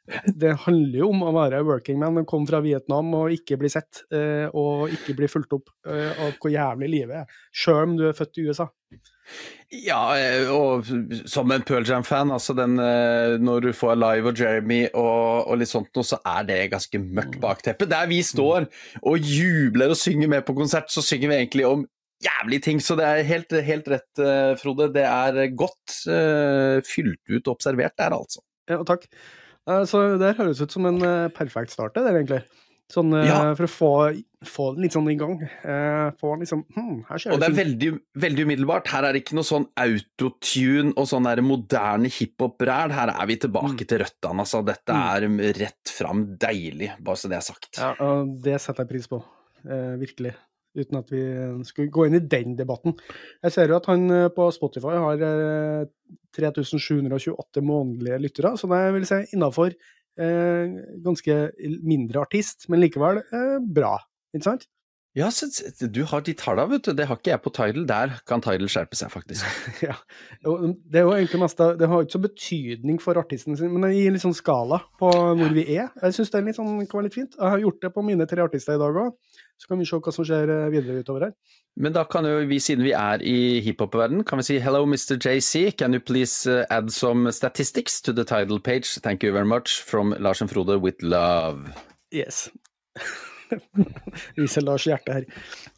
[0.03, 3.69] Det handler jo om å være working man og komme fra Vietnam og ikke bli
[3.71, 7.97] sett, eh, og ikke bli fulgt opp eh, av hvor jævlig livet er, sjøl om
[7.99, 8.67] du er født i USA.
[9.71, 10.89] Ja, eh, og
[11.31, 15.71] som en Pearl Jam-fan, altså den Når du får Alive og Jeremy og, og litt
[15.71, 17.87] sånt noe, så er det ganske mørkt bakteppe.
[17.89, 18.67] Der vi står
[19.01, 21.85] og jubler og synger med på konsert, så synger vi egentlig om
[22.23, 22.83] jævlige ting.
[22.83, 24.23] Så det er helt, helt rett,
[24.59, 24.89] Frode.
[24.95, 28.43] Det er godt uh, fylt ut og observert der, altså.
[28.69, 29.07] Ja, takk.
[29.69, 32.43] Eh, Så det høres ut som en eh, perfekt start, det der, egentlig.
[32.91, 33.37] Sånn eh, Ja.
[33.55, 33.91] for å få,
[34.45, 35.37] få den litt sånn i gang.
[36.19, 37.91] Få den liksom hm, her skjer Og det er veldig,
[38.25, 38.91] veldig umiddelbart.
[38.91, 42.91] Her er det ikke noe sånn autotune og sånn der moderne hiphop-ræl.
[42.93, 44.61] Her er vi tilbake til røttene, altså.
[44.67, 45.27] Dette er
[45.63, 47.79] rett fram deilig, bare så det er sagt.
[47.79, 49.23] Ja, og det setter jeg pris på.
[49.63, 50.35] Eh, virkelig.
[50.73, 51.23] Uten at vi
[51.67, 52.95] skulle gå inn i den debatten.
[53.45, 55.83] Jeg ser jo at han eh, på Spotify har eh,
[56.33, 61.39] 3728 månedlige lyttere, så det vil si innafor eh, ganske
[61.85, 63.97] mindre artist, men likevel eh, bra.
[64.33, 64.65] Ikke sant?
[65.13, 65.45] Ja, så,
[65.93, 66.95] du har de tallene, vet du.
[66.97, 67.83] Det har ikke jeg på Tidal.
[67.85, 69.45] Der kan Tidal skjerpe seg, faktisk.
[69.85, 69.93] ja.
[70.41, 73.85] Det er jo egentlig mest av, det har ikke så betydning for artisten sin, men
[73.85, 75.91] det gir litt sånn skala på hvor vi er.
[76.01, 77.37] Jeg syns det er litt sånn kan være litt fint.
[77.37, 79.99] Jeg har gjort det på mine tre artister i dag òg, så kan vi se
[79.99, 81.35] hva som skjer eh, videre utover her.
[81.79, 85.17] Men da kan jo vi, siden vi er i hiphop-verden, kan vi si hello, Mr.
[85.17, 85.71] JC.
[85.77, 88.99] Can you please uh, add some statistics to the title page?
[89.01, 89.81] Thank you very much.
[89.81, 91.73] From Lars and Frode with love.
[92.11, 92.49] Yes.
[94.37, 95.25] Viser Lars hjerte her.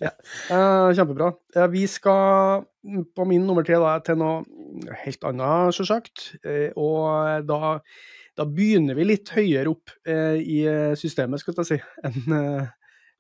[0.04, 0.12] Ja.
[0.50, 1.32] Uh, kjempebra.
[1.56, 2.66] Uh, vi skal
[3.16, 4.44] på min nummer tre da, til noe
[5.06, 6.30] helt annet, selvsagt.
[6.44, 7.76] Uh, og da,
[8.36, 10.58] da begynner vi litt høyere opp eh, i
[11.00, 12.68] systemet, skal jeg si, enn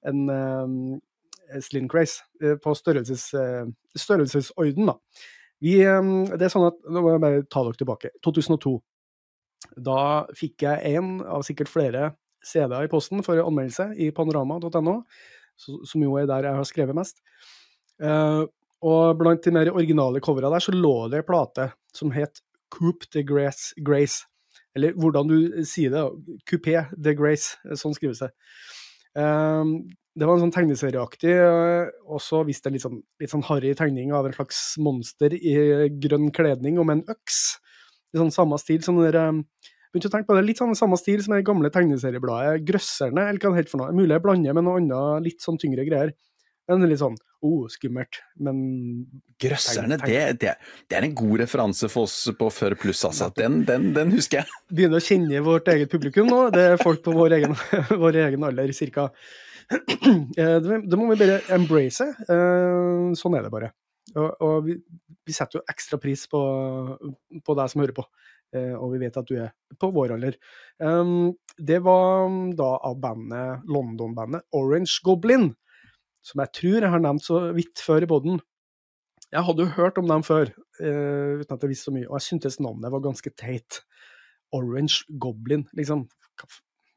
[0.08, 2.24] enn, eh, Slim Craze.
[2.42, 3.66] eh, på størrelses, eh,
[3.98, 4.98] størrelsesorden, da.
[5.62, 8.12] Vi, det er sånn at, Nå må jeg bare ta dere tilbake.
[8.22, 8.76] 2002.
[9.82, 12.16] Da fikk jeg en av sikkert flere
[12.46, 14.98] CD-er i posten for anmeldelse i panorama.no,
[15.58, 17.24] som jo er der jeg har skrevet mest.
[18.86, 23.08] Og blant de mer originale covera der, så lå det en plate som het Coop
[23.16, 24.28] de Grace, Grace.
[24.76, 26.04] Eller hvordan du sier det.
[26.50, 28.34] Coupé de Grace, sånn skrives det.
[29.16, 29.64] Eh,
[30.16, 33.74] det var en sånn tegneserieaktig, eh, og så viste en litt sånn, litt sånn harry
[33.76, 35.56] tegning av en slags monster i
[36.00, 37.40] grønn kledning og med en øks.
[38.16, 40.76] I sånn samme stil som dere der eh, Begynte å tenke på det, Litt sånn
[40.76, 43.94] samme stil som det gamle tegneseriebladet Grøsserne, eller hva det heter for noe.
[43.96, 46.12] Mulig jeg blander med noe annet litt sånn tyngre greier.
[46.70, 48.58] Men litt sånn oh, skummelt, men
[49.42, 50.56] Grøsserne, det, det,
[50.90, 53.30] det er en god referanse for oss på Før pluss, altså.
[53.38, 54.60] Den, den, den husker jeg.
[54.80, 56.48] begynner å kjenne vårt eget publikum nå.
[56.56, 57.58] Det er folk på vår egen,
[58.04, 59.10] vår egen alder, cirka.
[60.38, 62.06] Eh, Det må vi bare embrace.
[62.06, 63.72] Eh, Sånn er det bare.
[64.14, 64.76] Og, og vi,
[65.26, 66.42] vi setter jo ekstra pris på,
[67.42, 68.06] på deg som hører på,
[68.56, 69.52] Eh, og vi vet at du er
[69.82, 70.38] på vår alder.
[70.80, 75.54] Um, Det var da av bandet, London-bandet Orange Goblin,
[76.26, 78.42] som jeg tror jeg har nevnt så vidt før i poden.
[79.34, 82.18] Jeg hadde jo hørt om dem før, uh, uten at jeg visste så mye, og
[82.18, 83.82] jeg syntes navnet var ganske teit.
[84.56, 86.06] Orange Goblin, liksom.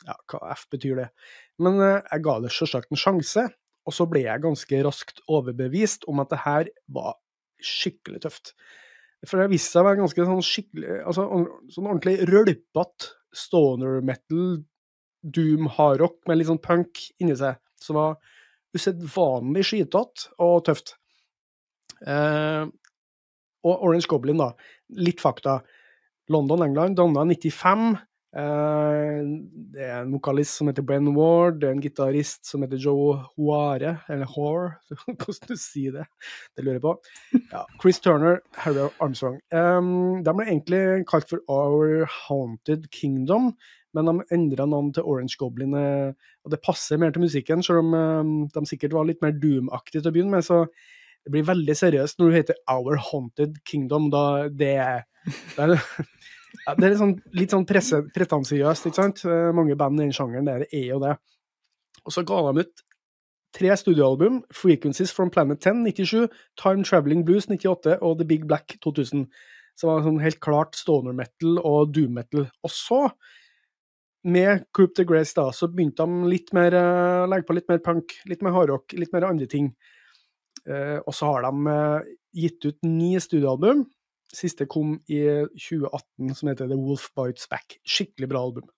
[0.06, 1.08] Ja, hva F betyr det?
[1.60, 3.48] Men uh, jeg ga det selvsagt en sjanse,
[3.88, 7.16] og så ble jeg ganske raskt overbevist om at det her var
[7.64, 8.52] skikkelig tøft.
[9.26, 11.24] For det viste seg å være ganske sånn skikkelig altså,
[11.74, 14.60] sånn ordentlig rølpete stoner metal,
[15.22, 17.58] doom hardrock med litt sånn punk inni seg.
[17.82, 18.18] Som var
[18.78, 20.94] usedvanlig skitete og tøft.
[22.06, 22.64] Eh,
[23.66, 24.52] og Orange Goblin, da.
[24.96, 25.60] Litt fakta.
[26.32, 27.96] London, England, danna 95.
[28.36, 29.20] Eh,
[29.72, 33.14] det er en vokalist som heter Ben Ward, det er en gitarist som heter Joe
[33.38, 34.74] Hoare, eller Hoare,
[35.06, 36.04] hvordan du sier det,
[36.52, 36.92] det lurer jeg på.
[37.54, 39.40] Ja, Chris Turner, Harry Armstrong.
[39.48, 39.80] Eh,
[40.26, 43.54] de ble egentlig kalt for Our Haunted Kingdom,
[43.96, 47.82] men de endra navn til Orange Goblin, eh, og det passer mer til musikken, selv
[47.82, 50.46] om um, de sikkert var litt mer Doom-aktige til å begynne med.
[50.46, 50.66] så
[51.24, 54.08] det blir veldig seriøst når du heter Our Haunted Kingdom.
[54.10, 55.02] da det er,
[55.56, 55.72] det er
[56.80, 59.24] det er sånn, litt sånn pretensiøst, ikke sant?
[59.28, 61.16] Eh, mange band i den sjangeren der er jo det.
[62.06, 62.84] Og så ga de ut
[63.58, 68.78] tre studioalbum, 'Frequencies from Planet 10' 97, 'Time Traveling Blues' 98 og 'The Big Black'
[68.80, 69.26] 2000.
[69.76, 72.48] Så det var sånn helt klart stoner metal og doom metal.
[72.64, 73.10] Og så,
[74.26, 77.82] med Coop the Grace, da, så begynte de litt mer, uh, legge på litt mer
[77.84, 79.70] punk, litt mer hardrock, litt mer andre ting.
[80.68, 83.86] Uh, og så har de uh, gitt ut ni studioalbum.
[84.34, 85.22] Siste kom i
[85.54, 87.78] 2018, som heter The Wolf Bites Back.
[87.88, 88.68] Skikkelig bra album.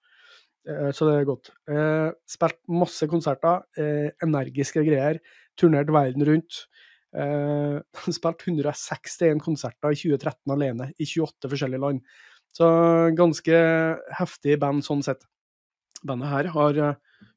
[0.69, 1.51] Eh, så det er godt.
[1.71, 5.21] Eh, spilt masse konserter, eh, energiske greier.
[5.57, 6.67] Turnert verden rundt.
[8.15, 12.05] Spilt 161 konserter i 2013 alene, i 28 forskjellige land.
[12.57, 12.67] Så
[13.19, 13.61] ganske
[14.19, 15.23] heftig band sånn sett.
[16.07, 16.81] Bandet her har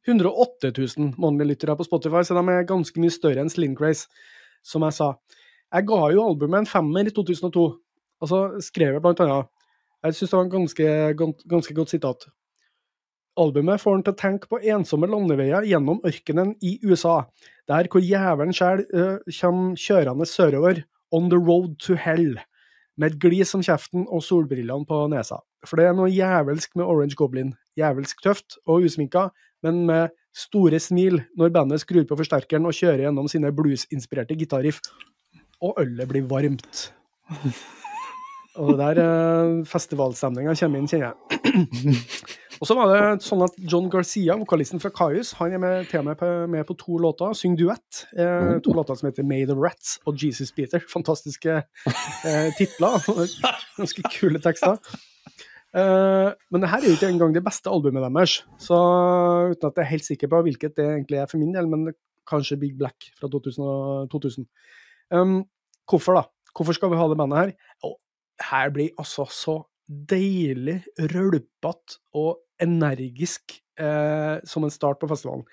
[0.08, 4.08] 108 000 månedlige lyttere på Spotify, så de er ganske mye større enn Slim Craze,
[4.65, 5.13] som jeg sa.
[5.73, 7.65] Jeg ga jo albumet en femmer i 2002,
[8.23, 9.49] og så skrev jeg blant annet
[10.04, 10.88] Jeg syns det var en ganske,
[11.49, 12.26] ganske godt sitat.
[13.39, 17.23] Albumet får han til å tenke på ensomme landeveier gjennom ørkenen i USA,
[17.71, 22.36] der hvor jævelen sjæl uh, kommer kjørende sørover, on the road to hell,
[22.99, 25.39] med et glis om kjeften og solbrillene på nesa.
[25.67, 27.53] For det er noe jævelsk med Orange Goblin.
[27.79, 29.29] Jævelsk tøft og usminka,
[29.65, 34.82] men med store smil når bandet skrur på forsterkeren og kjører gjennom sine bluesinspirerte gitarriff.
[35.63, 36.89] Og ølet blir varmt.
[38.60, 42.39] Og det der uh, festivalstemninga kommer inn, kjenner jeg.
[42.63, 46.15] Og så var det sånn at John Garcia, vokalisten fra Kaius, han er med, med
[46.15, 48.04] på, med på to låter, synger duett.
[48.15, 50.80] Eh, to låter som heter Made of Rats og Jesus Peter.
[50.88, 53.04] Fantastiske eh, titler.
[53.82, 54.80] Ganske kule tekster.
[55.73, 58.78] Uh, men det her er jo ikke engang det beste albumet deres, så
[59.49, 61.89] uten at jeg er helt sikker på hvilket det egentlig er for min del, men
[62.30, 64.08] kanskje Big Black fra 2000.
[64.13, 64.47] 2000.
[65.12, 65.41] Um,
[65.89, 66.23] hvorfor, da?
[66.56, 67.54] Hvorfor skal vi ha det bandet her?
[67.89, 67.97] Og
[68.54, 70.80] her blir altså så deilig
[71.12, 75.45] rølpete og energisk eh, som en start på festivalen.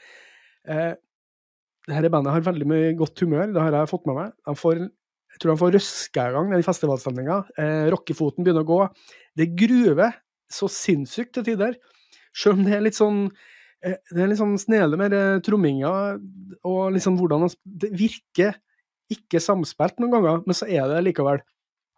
[0.69, 0.95] Eh,
[1.91, 4.35] dette bandet har veldig mye godt humør, det har jeg fått med meg.
[4.47, 4.83] De får,
[5.35, 7.39] jeg tror de får røska i gang den festivalstemninga.
[7.59, 8.81] Eh, rockefoten begynner å gå.
[9.39, 10.19] Det gruver
[10.51, 11.79] så sinnssykt til tider.
[12.37, 13.25] Selv om det er litt sånn
[13.83, 15.15] eh, det er litt sånn snele med
[15.47, 15.93] tromminga
[16.69, 18.59] og liksom hvordan Det virker
[19.11, 21.41] ikke samspilt noen ganger, men så er det likevel.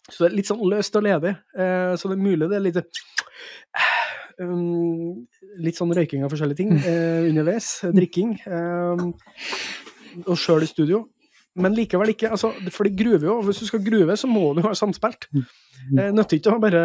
[0.09, 1.35] Så det er litt sånn løst og ledig.
[1.59, 2.81] Eh, så det er mulig det er litt
[4.43, 5.23] um,
[5.63, 7.75] Litt sånn røyking av forskjellige ting uh, underveis.
[7.95, 8.37] Drikking.
[8.47, 9.13] Um,
[10.27, 11.07] og sjøl i studio.
[11.61, 12.31] Men likevel ikke.
[12.33, 13.37] Altså, for det gruver jo.
[13.47, 15.29] Hvis du skal gruve, så må du ha samspilt.
[15.99, 16.83] Eh, Nytter ikke å bare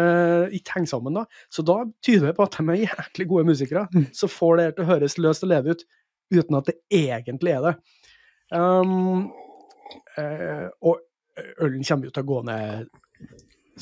[0.56, 1.24] ikke henge sammen, da.
[1.52, 3.86] Så da tyder det på at de er jæklig gode musikere.
[4.16, 5.86] Så får det til å høres løst og leve ut
[6.34, 7.74] uten at det egentlig er det.
[8.52, 9.28] Um,
[10.20, 11.00] eh, og
[11.62, 12.88] ølen kommer jo til å gå ned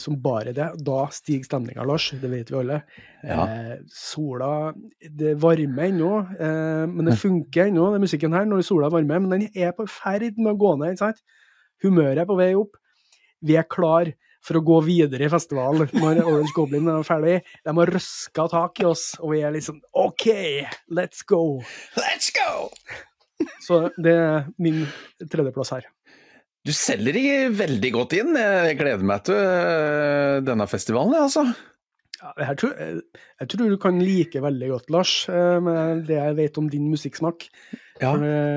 [0.00, 0.68] som bare det.
[0.86, 2.10] Da stiger stemninga, Lars.
[2.20, 2.80] Det vet vi alle.
[3.22, 3.46] Ja.
[3.46, 8.90] Eh, sola Det varmer ennå, eh, men det funker ennå, den musikken her, når sola
[8.92, 9.20] varmer.
[9.20, 10.94] Men den er på ferd med å gå ned.
[10.94, 11.24] ikke sant?
[11.84, 12.76] Humøret er på vei opp.
[13.42, 14.12] Vi er klar
[14.46, 17.40] for å gå videre i festivalen når Orange Goblin er ferdig.
[17.66, 20.28] De har røska tak i oss, og vi er liksom OK,
[20.94, 21.60] let's go!
[21.98, 22.70] Let's go!
[23.66, 24.84] Så det er min
[25.20, 25.90] tredjeplass her.
[26.66, 28.34] Du selger ikke veldig godt inn.
[28.34, 31.44] Jeg gleder meg til øh, denne festivalen, jeg, altså.
[32.16, 36.36] Ja, jeg, tror, jeg, tror, du kan like veldig godt, Lars, øh, med det jeg
[36.40, 37.46] vet om din musikksmak.
[38.02, 38.16] Ja.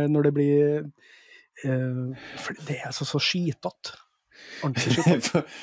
[0.10, 0.88] Når det blir
[1.64, 4.00] For det er altså så skitete.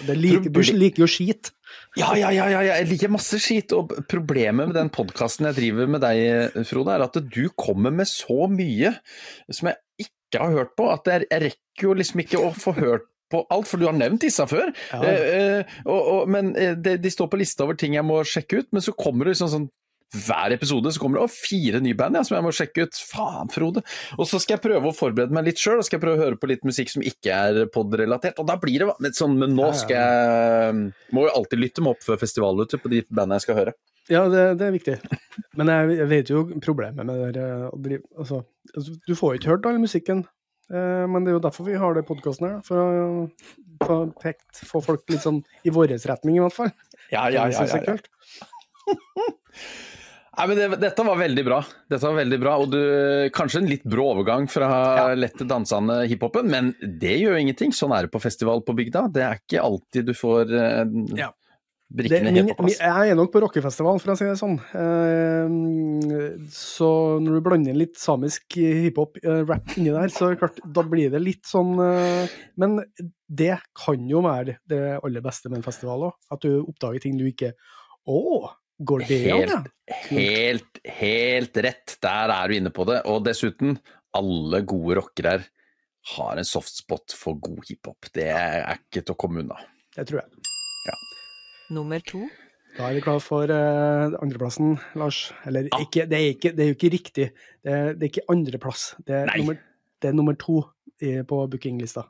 [0.07, 1.51] Like, du liker jo skit.
[1.99, 3.73] Ja, ja, ja, ja, jeg liker masse skit.
[3.77, 8.09] Og problemet med den podkasten jeg driver med deg, Frode, er at du kommer med
[8.09, 8.95] så mye
[9.51, 13.07] som jeg ikke har hørt på, at jeg, rekker jo liksom ikke å få hørt
[13.33, 14.71] på alt, for du har nevnt disse før.
[14.93, 15.01] Ja.
[15.03, 18.21] Eh, eh og, og, men eh, de, de, står på lista over ting jeg må
[18.27, 19.69] sjekke ut, men så kommer det liksom sånn
[20.15, 23.01] hver episode så kommer det fire nye band ja, som jeg må sjekke ut.
[23.11, 23.83] Faen, Frode.
[24.17, 26.25] Og så skal jeg prøve å forberede meg litt sjøl, og skal jeg prøve å
[26.25, 28.39] høre på litt musikk som ikke er pod-relatert.
[28.43, 30.79] Og da blir det litt sånn, men nå skal jeg
[31.17, 33.77] Må jo alltid lytte meg opp før festival ute på de bandene jeg skal høre.
[34.07, 34.97] Ja, det, det, er viktig.
[35.59, 39.51] Men jeg, vet jo problemet med det der drive altså, altså, Du får jo ikke
[39.51, 40.23] hørt all musikken,
[40.71, 42.61] eh, men det er jo derfor vi har det podkasten her.
[42.67, 42.79] For
[43.83, 44.05] å
[44.71, 46.71] få folk litt sånn i vår retning, i hvert fall.
[47.11, 47.67] Ja, ja, ja.
[47.67, 48.53] ja, ja.
[50.37, 51.63] Nei, men det, Dette var veldig bra.
[51.89, 52.81] Dette var veldig bra, og du,
[53.37, 55.07] Kanskje en litt brå overgang fra ja.
[55.17, 57.73] lette dansende hiphopen, men det gjør ingenting.
[57.73, 59.07] Sånn er det på festival på bygda.
[59.15, 60.83] Det er ikke alltid du får uh,
[61.17, 61.31] ja.
[61.89, 62.83] brikkene helt på plass.
[62.85, 64.59] Jeg er nok på rockefestival, for å si det sånn.
[64.77, 66.91] Uh, så
[67.25, 71.17] når du blander inn litt samisk hiphop, uh, rap inni der, så klart, da blir
[71.17, 71.73] det litt sånn
[72.61, 72.77] Men
[73.25, 76.23] det kan jo være det aller beste med en festival òg.
[76.37, 77.55] At du oppdager ting du ikke
[78.05, 78.53] Å!
[78.79, 79.99] Går det helt, an, ja?
[80.11, 81.97] Helt, helt rett.
[82.05, 83.01] Der er du inne på det.
[83.09, 83.79] Og dessuten,
[84.17, 85.39] alle gode rockere
[86.17, 88.11] har en softspot for god hiphop.
[88.15, 89.57] Det er ikke til å komme unna.
[89.97, 90.53] Det tror jeg.
[90.87, 90.99] Ja.
[91.79, 92.27] Nummer to.
[92.77, 95.31] Da er vi klar for uh, andreplassen, Lars.
[95.49, 95.81] Eller ah.
[95.81, 97.31] ikke, det, er ikke, det, er jo ikke riktig.
[97.65, 98.91] Det er, det er ikke andreplass.
[99.09, 99.57] Det er, nummer,
[100.03, 100.61] det er nummer to
[101.01, 102.05] i, på bookinglista.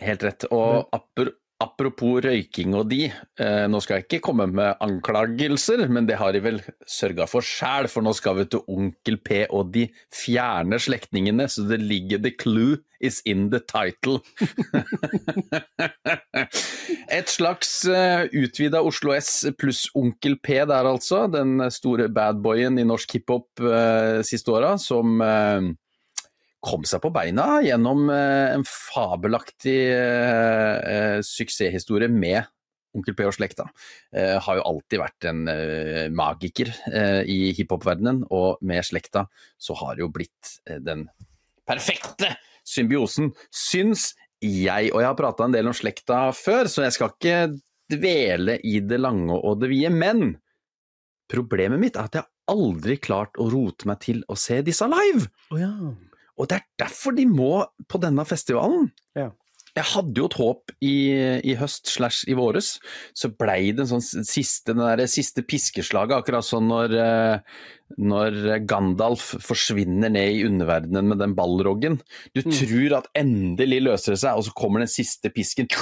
[0.00, 0.46] Helt rett.
[0.54, 3.04] Og apper, Apropos røyking og de,
[3.38, 7.46] eh, nå skal jeg ikke komme med anklagelser, men det har de vel sørga for
[7.46, 12.24] sjæl, for nå skal vi til Onkel P og de fjerne slektningene, så det ligger
[12.24, 14.20] the clue is in the title.
[17.12, 22.84] Et slags uh, utvida Oslo S pluss Onkel P der altså, den store badboyen i
[22.86, 25.62] norsk hiphop uh, siste åra, som uh,
[26.62, 32.44] kom seg på beina gjennom eh, en fabelaktig eh, eh, suksesshistorie med
[32.92, 33.64] Onkel P og slekta.
[34.12, 35.46] Har jo alltid vært en
[36.12, 36.68] magiker
[37.24, 39.22] i hiphop-verdenen, og med slekta
[39.56, 40.50] så har det jo blitt
[40.84, 41.06] den
[41.64, 42.34] perfekte
[42.68, 44.10] symbiosen, syns
[44.44, 44.92] jeg.
[44.92, 47.40] Og jeg har prata en del om slekta før, så jeg skal ikke
[47.96, 49.94] dvele i det lange og det vide.
[49.96, 50.36] Men
[51.32, 55.30] problemet mitt er at jeg aldri klart å rote meg til å se disse live.
[55.48, 55.72] Oh, ja.
[56.40, 57.54] Og det er derfor de må
[57.90, 58.90] på denne festivalen.
[59.18, 59.30] Ja.
[59.72, 60.96] Jeg hadde jo et håp i,
[61.48, 62.74] i høst slash i våres,
[63.16, 67.62] så blei det en sånn siste, den der siste piskeslaget, akkurat sånn når, eh,
[67.96, 68.36] når
[68.68, 71.96] Gandalf forsvinner ned i underverdenen med den ballroggen.
[72.36, 72.52] Du mm.
[72.58, 75.72] tror at endelig løser det seg, og så kommer den siste pisken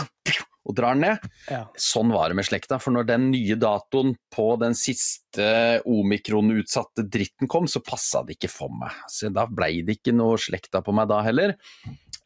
[0.68, 1.24] og drar ned.
[1.50, 1.64] Ja.
[1.80, 7.50] Sånn var det med slekta, for når den nye datoen på den siste omikron-utsatte dritten
[7.50, 8.94] kom, så passa det ikke for meg.
[9.10, 11.56] Så da blei det ikke noe slekta på meg da heller.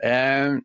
[0.02, 0.58] Eh,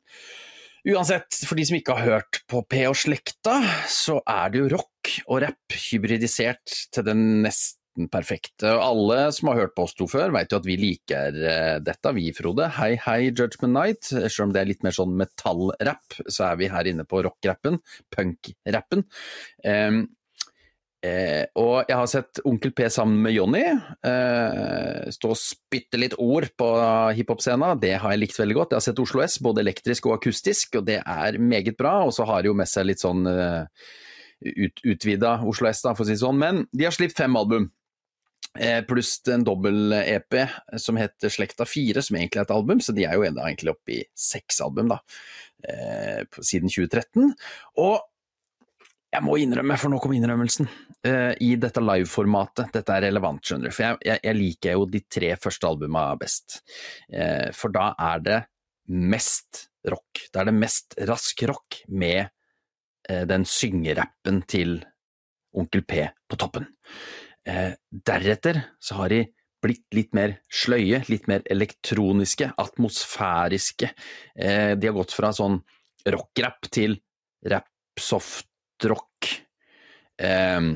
[0.89, 3.59] uansett, for de som ikke har hørt på P og slekta,
[3.91, 8.63] så er det jo rock og rapp hybridisert til den neste nesten perfekt.
[8.63, 12.13] Alle som har hørt på oss to før, vet jo at vi liker eh, dette,
[12.15, 12.69] vi, Frode.
[12.77, 14.03] Hei, hei, Judgment Night.
[14.05, 17.79] Selv om det er litt mer sånn metallrapp, så er vi her inne på rockrappen,
[18.15, 19.05] punkrappen.
[19.65, 20.07] Um,
[20.99, 26.17] Eh, og jeg har sett Onkel P sammen med Jonny eh, stå og spytte litt
[26.19, 26.67] ord på
[27.15, 27.69] hiphop-scena.
[27.79, 28.75] Det har jeg likt veldig godt.
[28.75, 32.01] Jeg har sett Oslo S, både elektrisk og akustisk, og det er meget bra.
[32.03, 33.63] Og så har de jo med seg litt sånn eh,
[34.43, 36.39] ut, utvida Oslo S, da, for å si det sånn.
[36.41, 37.71] Men de har sluppet fem album.
[38.57, 40.35] Eh, pluss en dobbel-EP
[40.77, 43.93] som heter Slekta 4, som egentlig er et album, så de er jo egentlig oppe
[43.93, 44.97] i seks album, da,
[45.69, 47.35] eh, siden 2013.
[47.77, 47.99] Og
[49.13, 50.67] jeg må innrømme, for nå kom innrømmelsen,
[51.05, 52.73] eh, i dette live-formatet.
[52.73, 56.15] Dette er relevant, skjønner du, for jeg, jeg, jeg, liker jo de tre første albuma
[56.17, 56.61] best.
[57.53, 58.43] for da er det
[58.89, 60.25] mest rock.
[60.33, 62.29] Da er det mest rask rock med
[63.07, 64.83] den syngerappen til
[65.57, 66.67] Onkel P på toppen.
[67.47, 69.23] Eh, deretter så har de
[69.63, 73.91] blitt litt mer sløye, litt mer elektroniske, atmosfæriske.
[74.35, 75.59] Eh, de har gått fra sånn
[76.07, 76.95] rock-rap til
[77.49, 79.33] rap-softrock,
[80.19, 80.71] eh,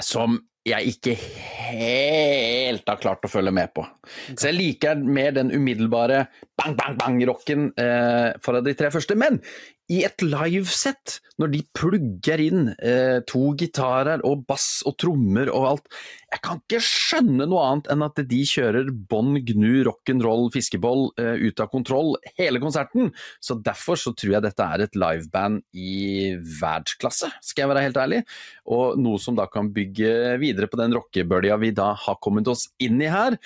[0.00, 3.82] som jeg ikke helt har klart å følge med på.
[4.36, 6.26] Så jeg liker mer den umiddelbare
[6.60, 9.16] bang-bang-bang-rocken eh, fra de tre første.
[9.18, 9.40] Men
[9.90, 15.66] i et livesett, når de plugger inn eh, to gitarer og bass og trommer og
[15.72, 15.88] alt
[16.32, 21.42] Jeg kan ikke skjønne noe annet enn at de kjører bånn gnu rock'n'roll fiskeboll eh,
[21.48, 23.10] ut av kontroll hele konserten.
[23.42, 28.00] Så derfor så tror jeg dette er et liveband i verdensklasse, skal jeg være helt
[28.00, 28.22] ærlig.
[28.72, 32.68] Og noe som da kan bygge videre på den rockebølja vi da har kommet oss
[32.80, 33.36] inn i her.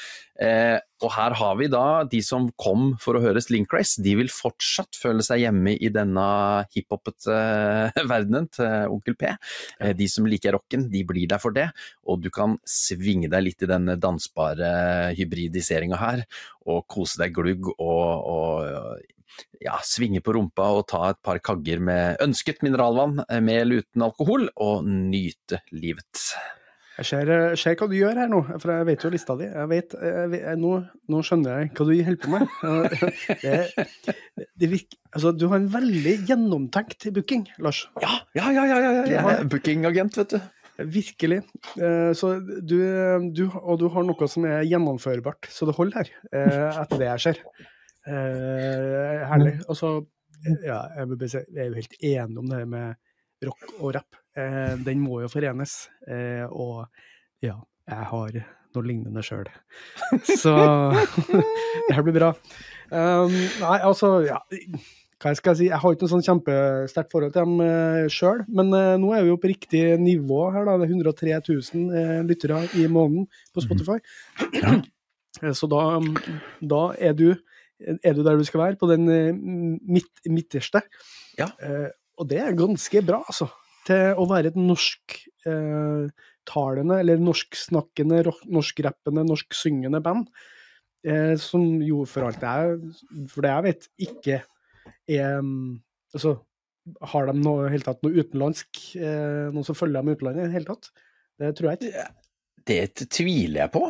[0.42, 4.30] Eh, Og her har vi da de som kom for å høre Slinkrace, de vil
[4.32, 6.24] fortsatt føle seg hjemme i denne
[6.72, 7.36] hiphopete
[8.12, 9.32] verdenen til Onkel P.
[9.80, 11.66] Eh, De som liker rocken, de blir der for det,
[12.08, 16.24] og du kan svinge deg litt i denne dansbare hybridiseringa her,
[16.64, 19.04] og kose deg glugg og, og
[19.60, 23.84] ja, svinge på rumpa og ta et par kagger med ønsket mineralvann, eh, med eller
[23.84, 26.30] uten alkohol, og nyte livet.
[26.96, 29.44] Jeg ser, jeg ser hva du gjør her nå, for jeg vet jo lista di.
[29.50, 30.70] Jeg vet, jeg jeg, nå,
[31.12, 32.46] nå skjønner jeg hva du holder på med.
[33.44, 37.82] Det, det virker, altså, du har en veldig gjennomtenkt booking, Lars.
[38.00, 40.40] Ja, ja, ja, ja, ja, jeg er bookingagent, vet du.
[40.96, 41.42] Virkelig.
[41.80, 42.76] Eh, Så du,
[43.32, 47.10] du, og du har noe som er gjennomførbart, så det holder her, eh, etter det
[47.12, 47.42] jeg ser.
[48.08, 49.58] Eh, Herlig.
[49.68, 49.96] Og så,
[50.64, 51.08] ja, jeg
[51.56, 52.96] er jo helt enig om det med
[53.44, 54.22] rock og rapp.
[54.36, 55.88] Eh, Den må jo forenes.
[56.08, 56.86] Eh, Og
[57.44, 57.56] ja,
[57.88, 58.38] jeg har
[58.76, 59.48] noe lignende sjøl.
[60.28, 60.52] Så
[61.88, 62.34] det her blir bra.
[62.92, 63.32] Um,
[63.62, 64.42] nei, altså, ja
[65.16, 68.42] hva skal jeg si, jeg har ikke noe sånn kjempesterkt forhold til dem uh, sjøl,
[68.52, 70.66] men eh, nå er vi jo på riktig nivå her.
[70.68, 71.38] da, Det er 103
[71.72, 73.24] 000 eh, lyttere i måneden
[73.56, 73.96] på Spotify.
[74.52, 75.80] Eh, Så da,
[76.60, 77.30] da er, du,
[77.80, 79.08] er du der du skal være, på den
[79.88, 80.84] midt, midterste.
[81.40, 81.48] Ja.
[81.64, 81.88] Eh,
[82.20, 83.48] og det er ganske bra, altså.
[83.86, 88.16] Til å være et norsktalende, eh, eller norsksnakkende,
[88.50, 90.26] norskrappende, norsksyngende band.
[91.06, 92.80] Eh, som jo for alt jeg,
[93.30, 94.36] for det jeg vet, ikke
[95.10, 95.74] er mm,
[96.16, 96.30] Altså,
[97.10, 100.46] har de noe, helt tatt noe utenlandsk eh, Noen som følger dem i utlandet i
[100.46, 100.86] det hele tatt?
[101.36, 102.04] Det tror jeg ikke.
[102.70, 102.78] Det
[103.12, 103.82] tviler jeg på.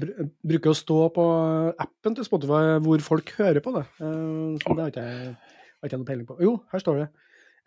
[0.00, 1.24] Br- Bruker å stå på
[1.84, 3.84] appen til Spotify hvor folk hører på det.
[4.00, 5.36] Eh, så det har ikke jeg,
[5.78, 6.36] har ikke noe peiling på.
[6.44, 7.08] Jo, her står det.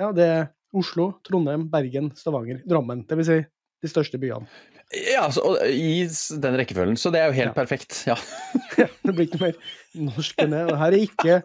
[0.02, 0.44] Ja, det er
[0.74, 3.04] Oslo, Trondheim, Bergen, Stavanger, Drammen.
[3.08, 3.40] Det vil si
[3.82, 4.48] de største byene.
[4.92, 6.04] Ja, så, og, I
[6.44, 7.56] den rekkefølgen, så det er jo helt Ja.
[7.56, 8.04] perfekt.
[8.08, 8.18] Ja.
[8.82, 8.88] ja.
[9.04, 9.56] det blir ikke mer
[9.96, 10.66] norsk enn det.
[10.72, 11.42] Og her er ikke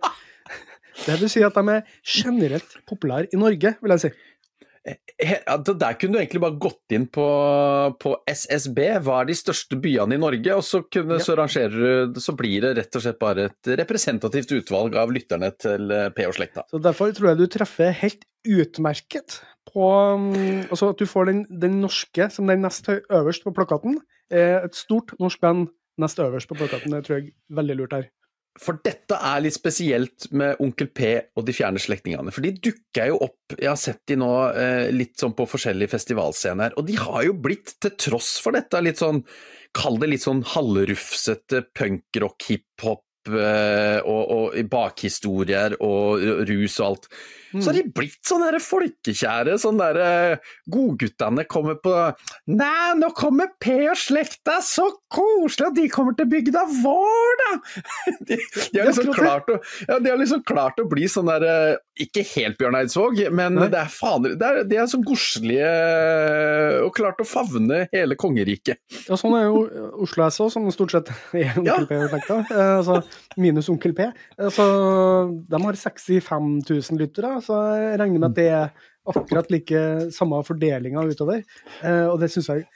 [1.07, 4.11] Det vil si at de er generelt populære i Norge, vil jeg si.
[4.87, 7.25] He- ja, Der kunne du egentlig bare gått inn på,
[7.99, 11.25] på SSB, hva er de største byene i Norge, og så, kunne, Ja.
[11.25, 15.51] så rangerer du Så blir det rett og slett bare et representativt utvalg av lytterne
[15.59, 16.63] til eh, P og slekta.
[16.71, 19.41] Så Derfor tror jeg du treffer helt utmerket
[19.73, 20.29] på um,
[20.71, 23.99] Altså at du får den, den norske som den nest øverst på plakaten.
[24.31, 25.69] Eh, Et stort norsk band
[25.99, 26.93] nest øverst på plakaten.
[26.95, 28.07] Det tror jeg er veldig lurt her.
[28.63, 32.33] For dette er litt spesielt med Onkel P og de fjerne slektningene.
[32.33, 35.93] For de dukker jo opp, jeg har sett de nå eh, litt sånn på forskjellige
[35.93, 39.25] festivalscener, og de har jo blitt, til tross for dette, litt sånn
[39.77, 47.09] Kall det litt sånn halvrufsete punkrock, hiphop eh, og, og bakhistorier og rus og alt.
[47.63, 50.39] Så har de blitt sånn derre folkekjære, sånn derre
[50.73, 51.95] Godguttene kommer på
[52.51, 57.53] Nei, nå kommer P og slekta, så koselig at de kommer til bygda vår, da!
[58.27, 58.37] De,
[58.73, 62.25] de, har liksom klart å, ja, de har liksom klart å bli sånn derre Ikke
[62.35, 63.69] helt Bjørn Eidsvåg, men Nei.
[63.73, 65.69] det er fader det er, De er sånn godslige
[66.87, 68.81] og klart å favne hele kongeriket.
[69.07, 69.63] Ja, sånn er jo
[70.05, 71.79] Oslo S òg, som stort sett er Onkel Ja.
[71.89, 72.39] P og slekta.
[72.79, 72.99] altså,
[73.41, 74.09] minus Onkel P.
[74.41, 74.67] Altså,
[75.51, 79.83] de har 65 000 lyttere, så jeg regner med at det er akkurat like
[80.15, 81.43] samme fordelinga utover.
[81.83, 82.67] Eh, og det syns jeg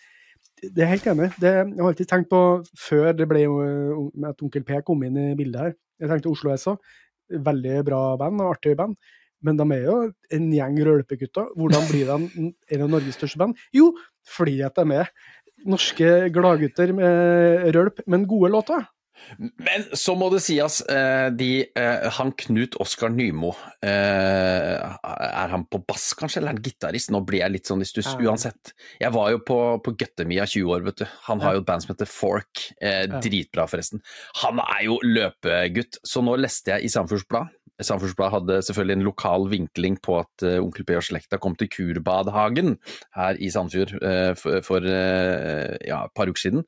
[0.60, 1.30] Det er helt enig.
[1.40, 2.40] Det, jeg har alltid tenkt på,
[2.76, 6.52] før det ble eh, at Onkel P kom inn i bildet her Jeg tenkte Oslo
[6.52, 6.92] S òg.
[7.30, 8.96] Veldig bra band og artig band.
[9.40, 9.96] Men de er jo
[10.36, 11.52] en gjeng rølpegutter.
[11.56, 13.56] Hvordan blir de en av Norges største band?
[13.72, 13.94] Jo,
[14.28, 15.08] fordi at de er
[15.68, 18.84] norske gladgutter med rølp, men gode låter.
[19.38, 23.52] Men så må det sies, eh, de, eh, han Knut Oskar Nymo,
[23.84, 27.12] eh, er han på bass kanskje, eller er han gitarist?
[27.14, 28.74] Nå blir jeg litt sånn i stuss, uansett.
[29.00, 31.06] Jeg var jo på, på Gøttemia 20 år, vet du.
[31.28, 34.02] Han har jo et band som heter Fork, eh, dritbra forresten.
[34.42, 37.56] Han er jo løpegutt, så nå leste jeg i Sandefjords Blad.
[37.80, 42.74] Hadde selvfølgelig en lokal vinkling på at Onkel P og slekta kom til Kurbadhagen
[43.16, 43.94] her i Sandfjord
[44.36, 46.66] for, for ja, et par uker siden.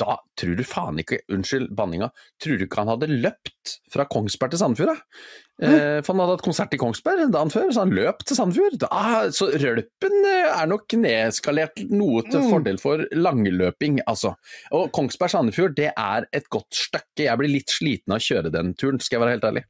[0.00, 2.10] Da tror du faen ikke, unnskyld banninga,
[2.42, 4.92] tror du ikke han hadde løpt fra Kongsberg til Sandefjord?
[4.92, 5.22] da?
[5.66, 8.76] Eh, for han hadde hatt konsert i Kongsberg dagen før, så han løp til Sandefjord.
[8.82, 8.90] Da,
[9.32, 12.50] så rølpen eh, er nok nedskalert noe til Mm.
[12.52, 14.34] fordel for langløping, altså.
[14.76, 17.24] Og Kongsberg-Sandefjord, det er et godt stykke.
[17.24, 19.64] Jeg blir litt sliten av å kjøre den turen, skal jeg være helt ærlig.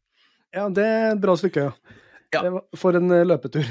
[0.56, 1.96] Ja, det er et bra stykke, ja.
[2.34, 2.42] Ja.
[2.74, 3.62] For en eh, løpetur.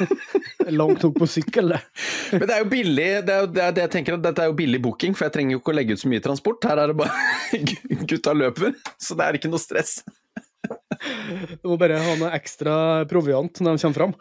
[0.68, 1.80] Langt nok på sykkel, det.
[2.36, 4.50] Men det er jo billig, det er det, er det jeg tenker at dette er
[4.50, 6.68] jo billig booking, for jeg trenger jo ikke å legge ut så mye transport.
[6.68, 7.60] Her er det bare
[8.10, 10.00] gutta løper, så det er ikke noe stress.
[11.62, 12.74] Du må bare ha noe ekstra
[13.08, 14.14] proviant når de kommer fram.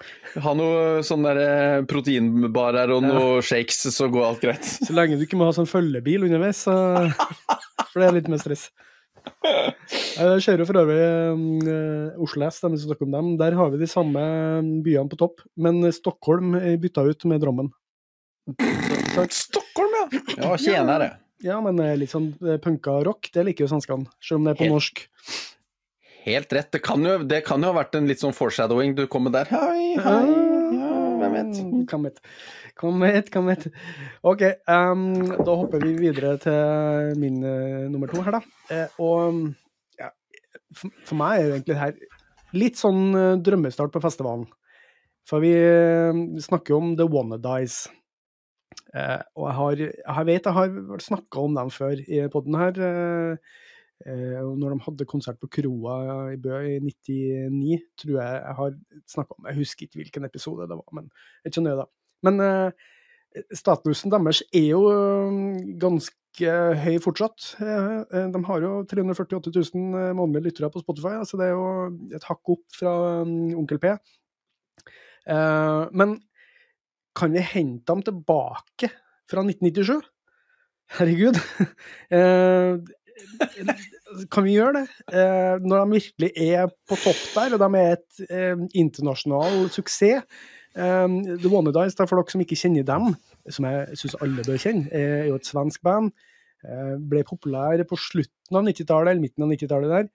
[0.45, 4.69] Ha noe sånn der eh, proteinbarer og noe shakes, så går alt greit.
[4.87, 6.77] Så lenge du ikke må ha sånn følgebil underveis, så
[7.89, 8.69] For det litt mer stress.
[10.19, 11.03] Jeg kjører for øvrig
[11.33, 11.43] um,
[12.25, 13.29] Oslo S, de som snakker om dem.
[13.39, 14.23] Der har vi de samme
[14.85, 17.71] byene på topp, men Stockholm er bytta ut med Drammen.
[19.29, 20.05] Stockholm, ja!
[20.39, 21.09] Ja, tjenere.
[21.45, 24.59] ja, men litt sånn eh, punka rock, det liker jo svenskene, selv om det er
[24.59, 25.05] på Helt- norsk.
[26.25, 26.67] Helt rett.
[26.75, 28.91] Det kan, jo, det kan jo ha vært en litt sånn foreshadowing.
[28.97, 30.48] Du kommer der Hei, hei.
[31.29, 31.89] Hvem vet.
[31.89, 32.21] Hvem vet.
[32.79, 33.65] Hvem vet, hvem vet.
[34.31, 35.03] OK, um,
[35.37, 38.41] da hopper vi videre til min uh, nummer to her, da.
[38.71, 40.09] Uh, og ja,
[40.75, 44.47] for, for meg er det egentlig her litt sånn uh, drømmestart på festivalen.
[45.29, 47.83] For vi vi snakker jo om The Wannadies.
[48.89, 52.79] Eh, og jeg, har, jeg vet jeg har snakka om dem før i poden her.
[54.07, 55.95] Eh, og når de hadde konsert på Kroa
[56.33, 58.77] i Bø i 99, tror jeg jeg har
[59.11, 61.09] snakka om Jeg husker ikke hvilken episode det var, men
[61.43, 61.87] jeg så nøye, da.
[62.27, 62.87] Men eh,
[63.55, 65.41] statusen deres er jo eh,
[65.81, 67.49] ganske høy fortsatt.
[67.59, 71.67] Eh, de har jo 348 000 månedlige lyttere på Spotify, så det er jo
[72.15, 72.95] et hakk opp fra
[73.27, 73.93] mm, Onkel P.
[75.29, 76.15] Eh, men
[77.19, 78.91] kan vi hente dem tilbake
[79.29, 79.99] fra 1997?
[80.97, 81.37] Herregud.
[82.09, 82.79] Eh,
[84.33, 84.85] kan vi gjøre det?
[85.13, 90.25] Eh, når de virkelig er på topp der, og de er et eh, internasjonal suksess.
[90.79, 93.13] Um, The Wannadies, for dere som ikke kjenner dem,
[93.49, 96.11] som jeg syns alle bør kjenne, er jo et svensk band.
[96.63, 100.09] Eh, ble populær på slutten av 90-tallet, eller midten av 90-tallet der.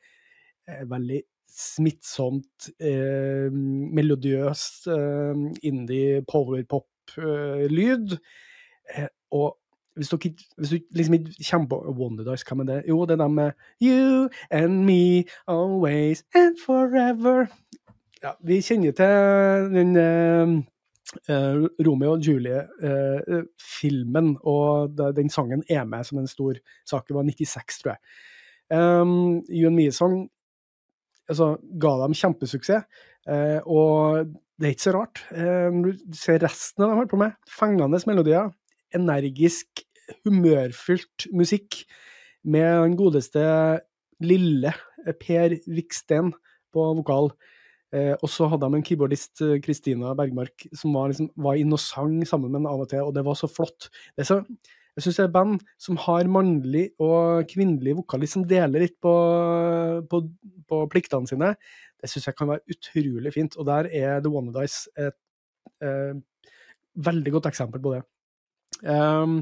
[0.69, 1.21] Eh, veldig
[1.55, 3.51] smittsomt, eh,
[3.99, 8.17] melodiøst eh, indie powerpop-lyd.
[8.95, 9.55] Eh, og
[9.97, 10.18] hvis, du,
[10.57, 12.82] hvis du liksom ikke kommer på Wonderdice, hva med det?
[12.88, 13.51] Jo, det er dem med
[13.82, 17.47] You and me, always and forever.
[18.22, 19.07] Ja, vi kjenner til
[19.74, 20.49] den eh,
[21.28, 21.55] eh,
[21.86, 26.55] Romeo og Julie-filmen, og den sangen er med som en stor
[26.86, 27.09] sak.
[27.09, 27.99] Det var 96, tror jeg.
[28.72, 30.30] Um, you and Me-sang
[31.28, 32.84] altså, ga dem kjempesuksess,
[33.28, 34.26] uh, og
[34.61, 35.20] det er ikke så rart.
[35.34, 38.53] Eh, du ser resten av dem har på med, fengende melodier,
[38.97, 39.84] energisk,
[40.24, 41.84] humørfylt musikk,
[42.45, 43.42] med den godeste
[44.20, 44.74] lille
[45.07, 46.32] eh, Per Viksten
[46.74, 47.30] på vokal.
[47.95, 51.78] Eh, og så hadde de en keyboardist, eh, Kristina Bergmark, som var, liksom, var inne
[51.78, 53.88] og sang sammen med en av og til, og det var så flott.
[54.20, 54.42] Så,
[54.95, 59.14] jeg syns det er band som har mannlig og kvinnelig vokalist som deler litt på,
[60.11, 60.20] på,
[60.70, 61.51] på pliktene sine.
[61.99, 65.18] Det syns jeg kan være utrolig fint, og der er The Wannadies et
[65.82, 66.14] eh,
[66.95, 68.05] veldig godt eksempel på det.
[68.83, 69.39] Um,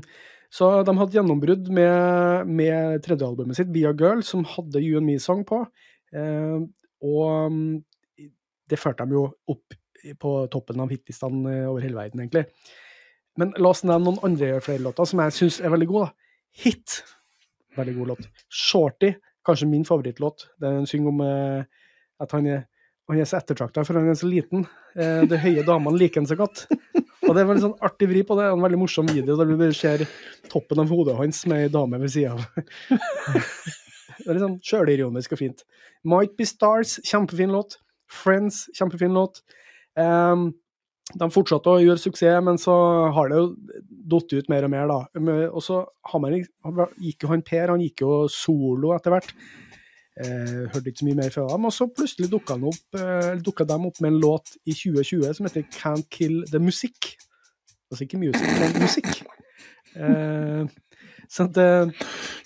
[0.53, 5.09] så de hadde gjennombrudd med, med tredjealbumet sitt, Be A Girl, som hadde You and
[5.09, 5.63] Me-sang på.
[6.13, 6.67] Uh,
[7.03, 7.63] og um,
[8.69, 9.77] det førte dem jo opp
[10.19, 12.47] på toppen av hitlistene eh, over hele verden, egentlig.
[13.39, 16.09] Men la oss nevne noen andre flere låter som jeg syns er veldig gode.
[16.63, 16.99] Hit,
[17.79, 18.27] veldig god låt.
[18.53, 19.13] Shorty,
[19.47, 20.49] kanskje min favorittlåt.
[20.61, 21.87] Den synger om eh,
[22.23, 22.67] at han er,
[23.09, 24.67] han er så ettertrakta, for han er så liten.
[24.97, 26.67] Eh, de høye damene liker han så godt.
[27.33, 28.51] Og det er veldig sånn artig vri på det.
[28.53, 30.03] En veldig morsom video der du ser
[30.53, 32.43] toppen av hodet hans med ei dame ved sida av.
[34.19, 35.63] Det er litt sånn sjølironisk og fint.
[36.05, 37.79] Might Be Stars, kjempefin låt.
[38.13, 39.41] Friends, kjempefin låt.
[39.97, 40.51] Um,
[41.17, 42.77] de fortsatte å gjøre suksess, men så
[43.17, 43.49] har det jo
[44.13, 45.25] datt ut mer og mer, da.
[45.49, 45.81] Og så
[47.01, 49.33] gikk jo han Per, han gikk jo solo etter hvert.
[50.21, 51.65] Eh, hørte ikke så mye mer fra dem.
[51.65, 56.09] Og så plutselig dukka eh, de opp med en låt i 2020 som heter Can't
[56.11, 57.17] Kill The Music.
[57.91, 59.23] Altså ikke music, men musikk.
[59.97, 60.65] Eh,
[61.41, 61.91] at, eh,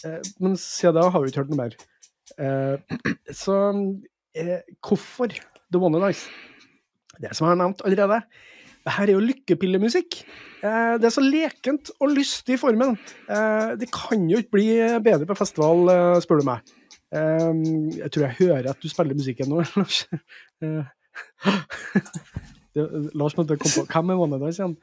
[0.05, 1.77] eh, men siden da har vi ikke hørt noe mer.
[2.39, 2.77] Eh,
[3.35, 3.57] så
[4.85, 6.29] hvorfor The One Nice?
[7.19, 8.21] Det som jeg har nevnt allerede.
[8.87, 10.19] Det her er jo lykkepillemusikk.
[10.61, 12.99] Det er så lekent og lystig i formen.
[13.81, 14.67] Det kan jo ikke bli
[15.03, 16.75] bedre på festival, spør du meg.
[17.17, 17.53] Eh,
[18.03, 20.05] jeg tror jeg hører at du spiller musikken nå, Lars.
[20.62, 20.85] Eh,
[23.17, 24.77] Lars måtte komme på hvem er Wannadies igjen.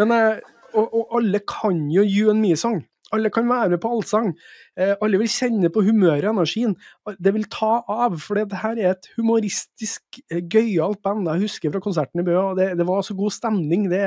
[0.00, 0.42] Men, eh,
[0.74, 2.82] og, og alle kan jo You and Me-sang.
[3.14, 4.32] Alle kan være med på allsang.
[4.74, 6.74] Eh, alle vil kjenne på humøret og energien.
[7.22, 10.20] Det vil ta av, for det her er et humoristisk,
[10.50, 11.30] gøyalt band.
[11.30, 13.86] Jeg husker fra konserten i Bø, og det, det var så god stemning.
[13.92, 14.02] Det,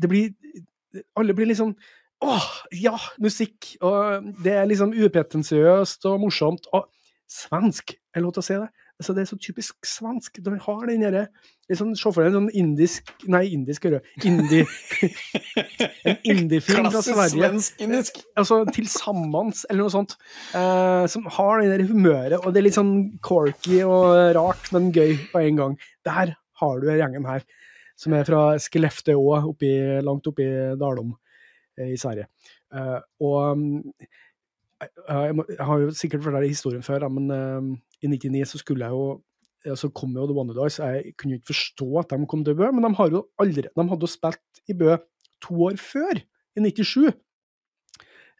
[0.00, 0.30] det blir
[1.14, 1.74] Alle blir liksom
[2.20, 3.74] Åh, ja, musikk!
[3.80, 6.68] Og det er liksom upretensiøst og morsomt.
[6.76, 6.88] Og
[7.30, 8.70] svensk, er det lov til å si det?
[9.00, 10.38] altså Det er så typisk svensk.
[10.44, 11.24] De har den derre
[11.70, 14.26] liksom, Se for deg en sånn indisk Nei, indisk, hører du.
[14.28, 14.66] Indie,
[16.10, 17.38] en indiefilm fra Klassisk Sverige.
[17.38, 18.20] svensk-indisk.
[18.40, 20.16] Altså til sammens, eller noe sånt.
[20.56, 22.94] Eh, som har det der humøret, og det er litt sånn
[23.24, 25.80] corky og rart, men gøy på en gang.
[26.06, 27.46] Der har du gjengen her,
[27.96, 29.72] som er fra Skellefteå, oppi,
[30.04, 30.48] langt oppi
[30.80, 31.29] Dalom eh,
[31.78, 32.26] i Sverige.
[32.74, 33.92] Eh, og mm,
[34.80, 38.62] jeg, jeg, må, jeg har jo sikkert fortalt historien før, men eh, i 99 så
[38.62, 39.20] skulle jeg jo
[39.76, 42.70] så kom jo The Wonder Jeg kunne jo ikke forstå at de kom til Bø,
[42.72, 44.94] men de, har jo aldri, de hadde jo spilt i Bø
[45.44, 46.20] to år før,
[46.56, 47.12] i 97.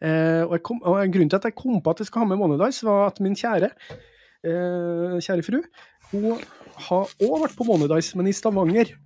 [0.01, 2.41] Eh, og, kom, og Grunnen til at jeg kom på at jeg skal ha med
[2.41, 3.69] Wonder var at min kjære,
[4.49, 5.61] eh, kjære fru,
[6.11, 6.41] hun
[6.89, 8.97] har òg vært på Wonder men i Stavanger.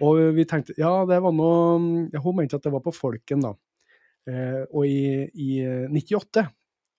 [0.00, 1.76] Og vi tenkte Ja, det var noe
[2.24, 3.52] Hun mente at det var på Folken, da.
[4.28, 5.50] Eh, og i, i
[5.88, 6.48] 98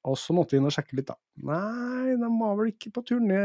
[0.10, 1.18] og så måtte vi inn og sjekke litt, da.
[1.46, 3.42] Nei, de var vel ikke på turné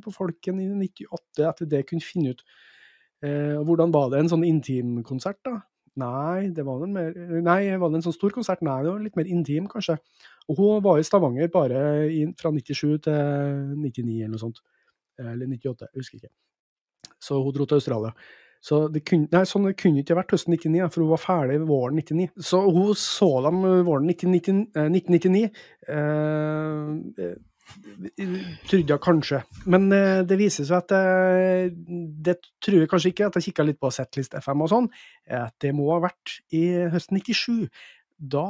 [0.00, 2.40] på Folken i 98, etter det kunne finne ut.
[3.20, 4.22] Eh, hvordan var det?
[4.22, 5.58] En sånn intimkonsert, da?
[6.00, 8.62] Nei, det var vel mer Nei, var det en sånn stor konsert?
[8.64, 9.98] Nei, det var litt mer intim, kanskje.
[10.48, 14.62] Og hun var i Stavanger bare i, fra 97 til 99 eller noe sånt.
[15.20, 16.32] Eller 98, jeg husker ikke.
[17.20, 18.14] Så hun dro til Australia.
[18.60, 21.96] Så det kunne, nei, sånn det ikke vært høsten 99, for hun var ferdig våren
[21.96, 22.28] 99.
[22.44, 25.46] Så hun så dem våren 1999.
[25.88, 27.38] Eh,
[28.68, 29.40] trodde jeg kanskje.
[29.70, 33.66] Men eh, det viser seg at eh, det tror jeg kanskje ikke, at jeg kikka
[33.66, 34.90] litt på Setlist FM og sånn,
[35.40, 37.70] at det må ha vært i høsten 97.
[38.20, 38.46] Da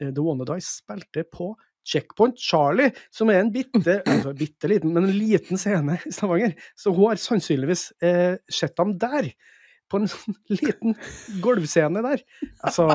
[0.00, 1.52] eh, The Wanna Dice spilte på
[1.88, 6.54] Checkpoint Charlie, som er en bitte, altså bitte liten, men en liten scene i Stavanger.
[6.78, 9.32] Så hun har sannsynligvis eh, sett dem der.
[9.92, 10.96] På en sånn liten
[11.44, 12.22] gulvscene der.
[12.64, 12.86] Altså,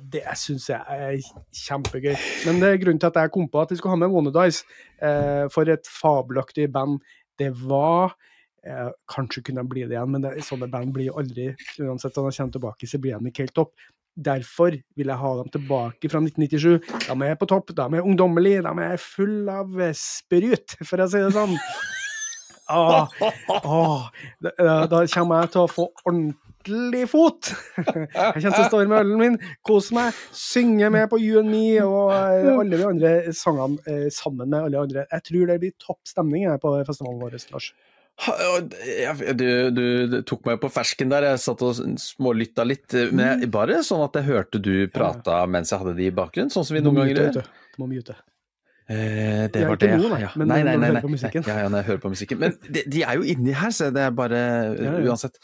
[0.00, 1.16] det syns jeg er
[1.64, 2.14] kjempegøy.
[2.46, 4.34] Men det er grunnen til at jeg kom på at vi skulle ha med Wanna
[4.34, 4.62] Dice.
[5.02, 7.00] Eh, for et fabelaktig band
[7.40, 8.14] det var.
[8.64, 11.50] Eh, kanskje kunne de bli det igjen, men det, sånne band blir aldri
[11.84, 13.74] Uansett om de kommer tilbake, så blir de ikke helt topp.
[14.14, 16.78] Derfor vil jeg ha dem tilbake fra 1997.
[17.08, 21.22] De er på topp, de er ungdommelige, de er full av sprut, for å si
[21.24, 21.58] det sånn.
[22.64, 23.10] Ah,
[23.60, 24.06] ah,
[24.40, 27.50] da, da kommer jeg til å få ordentlig fot.
[27.76, 28.06] Jeg
[28.38, 29.36] kommer til å med ølen min,
[29.68, 34.06] kose meg, synge med på You and Me og eh, alle de andre sangene eh,
[34.14, 35.04] sammen med alle andre.
[35.10, 37.74] Jeg tror det blir topp stemning på festivalen vår, Lars.
[38.14, 42.86] Du, du, du tok meg på fersken der, jeg satt og smålytta litt.
[43.10, 46.52] Men jeg, bare sånn at jeg hørte du prata mens jeg hadde de i bakgrunnen,
[46.54, 47.50] sånn som vi noen ganger gjør.
[47.82, 48.16] må mute.
[48.84, 50.30] Eh, det jeg var det, noe, nei, ja.
[50.36, 51.30] men nei, nei, når nei, nei.
[51.38, 52.40] Ja, ja, når jeg hører på musikken.
[52.42, 54.40] Men de, de er jo inni her, så det er bare
[54.76, 55.04] Ja, ja.
[55.08, 55.38] Uansett.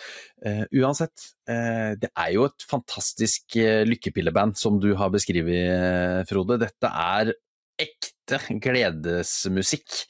[0.45, 6.19] Uh, uansett, uh, det er jo et fantastisk uh, lykkepilleband som du har beskrevet, eh,
[6.29, 6.61] Frode.
[6.61, 7.33] Dette er
[7.85, 10.03] ekte gledesmusikk.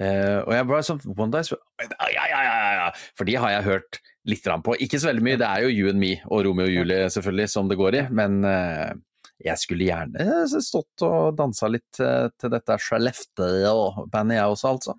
[0.00, 2.86] Eh, og jeg bare sånn One Dice ja, ja, ja, ja, ja.
[3.18, 4.78] For de har jeg hørt litt på.
[4.82, 7.52] Ikke så veldig mye, det er jo You and Me og Romeo og Julie selvfølgelig
[7.52, 8.96] som det går i, men eh,
[9.44, 14.96] jeg skulle gjerne stått og dansa litt eh, til dette Skellefteå-bandet jeg også, altså.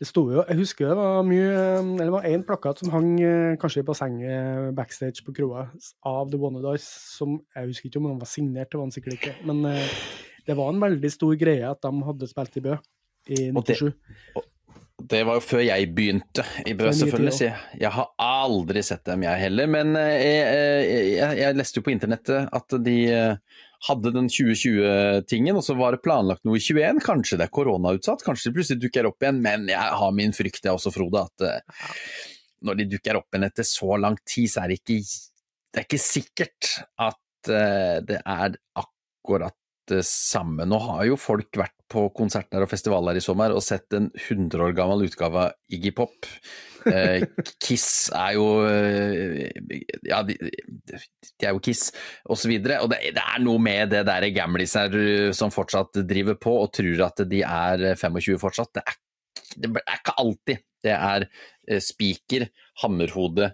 [0.00, 3.08] Det sto jo, jeg husker det var mye Eller det var én plakat som hang
[3.18, 5.66] eh, kanskje i bassenget backstage på kroa
[6.06, 8.96] av The Wanna Dice, som jeg husker ikke om den var signert, det var den
[8.96, 9.34] sikkert ikke.
[9.48, 9.98] Men eh,
[10.46, 12.76] det var en veldig stor greie at de hadde spilt i Bø
[13.36, 13.76] i Og det-
[14.36, 14.44] og
[15.06, 17.32] Det var jo før jeg begynte i Bø, selvfølgelig.
[17.36, 19.66] Så jeg, jeg har aldri sett dem, jeg heller.
[19.68, 23.36] Men eh, jeg, jeg, jeg leste jo på internettet at de eh,
[23.90, 27.02] hadde den 2020-tingen, og så var det planlagt noe i 21.
[27.04, 29.42] Kanskje det er koronautsatt, kanskje det plutselig dukker opp igjen.
[29.44, 31.84] Men jeg har min frykt, jeg også, Frode, at eh,
[32.66, 34.98] når de dukker opp igjen etter så lang tid, så er det ikke,
[35.76, 36.72] det er ikke sikkert
[37.10, 39.54] at eh, det er akkurat
[39.90, 40.66] det samme.
[40.68, 44.62] Nå har jo folk vært på konserter og festivaler i sommer og sett en 100
[44.64, 46.28] år gammel utgave av Iggy Pop.
[46.86, 47.24] Eh,
[47.62, 49.48] Kiss er jo eh,
[50.06, 51.88] Ja, de, de er jo Kiss,
[52.26, 52.50] og så.
[52.50, 56.72] Og det, det er noe med det der gamliser eh, som fortsatt driver på og
[56.76, 58.74] tror at de er 25 fortsatt.
[58.78, 59.00] Det er,
[59.56, 60.64] det er ikke alltid.
[60.86, 62.46] Det er eh, spiker,
[62.82, 63.50] hammerhode,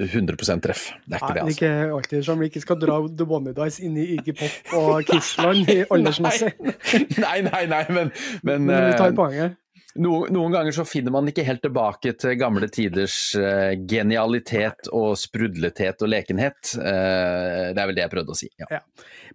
[0.00, 0.86] 100% treff.
[1.04, 1.56] Det er ikke Nei, det, altså.
[1.56, 5.02] ikke alltid som vi ikke skal dra The Wanna Dice inn i Iggy Pop og
[5.10, 6.54] Kissland i aldersmessig.
[7.24, 9.58] Nei, nei, nei, men, men, Men vi tar eh, poenget.
[10.00, 15.18] noen, noen ganger så finner man ikke helt tilbake til gamle tiders uh, genialitet og
[15.20, 16.72] sprudlethet og lekenhet.
[16.80, 18.48] Uh, det er vel det jeg prøvde å si.
[18.64, 18.80] Ja.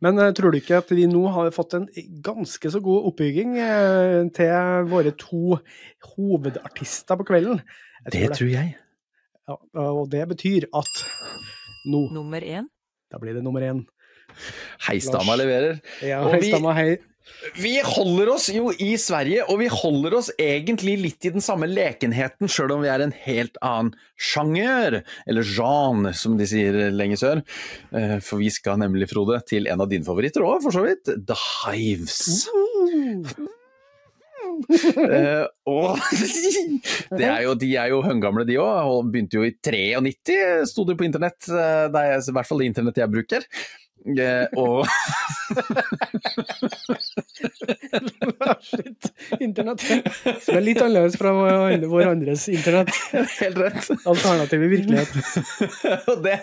[0.02, 1.86] Men uh, tror du ikke at vi nå har fått en
[2.26, 3.54] ganske så god oppbygging
[4.38, 5.60] til våre to
[6.16, 7.62] hovedartister på kvelden?
[8.08, 8.38] Jeg Det tror det.
[8.42, 8.76] tror jeg.
[9.48, 11.04] Ja, og det betyr at
[11.88, 12.66] nå Nummer én.
[13.12, 13.86] Da blir det nummer én.
[14.89, 15.80] Heisdama leverer.
[16.04, 16.98] Ja, Og vi- Heisdama, hei.
[17.60, 21.68] Vi holder oss jo i Sverige, og vi holder oss egentlig litt i den samme
[21.68, 27.18] lekenheten, sjøl om vi er en helt annen sjanger, eller genre, som de sier lenger
[27.20, 27.41] sør.
[27.91, 31.04] Eh, For vi skal nemlig, Frode, til en av dine favoritter òg, for så vidt.
[31.28, 32.48] The Hives.
[35.18, 35.97] Eh, og
[37.20, 40.38] det er jo, de er jo høngamle, de òg, og begynte jo i 93,
[40.72, 41.41] sto det på internett.
[41.49, 43.41] eh, Det er i hvert fall det internett jeg bruker.
[44.08, 44.88] Uh, og
[48.64, 49.10] Shit.
[49.41, 49.82] Internett.
[50.45, 52.89] Som er litt annerledes fra vår andres internett.
[53.12, 53.89] helt rett.
[54.08, 55.12] Alternativ i virkelighet.
[56.24, 56.38] Det,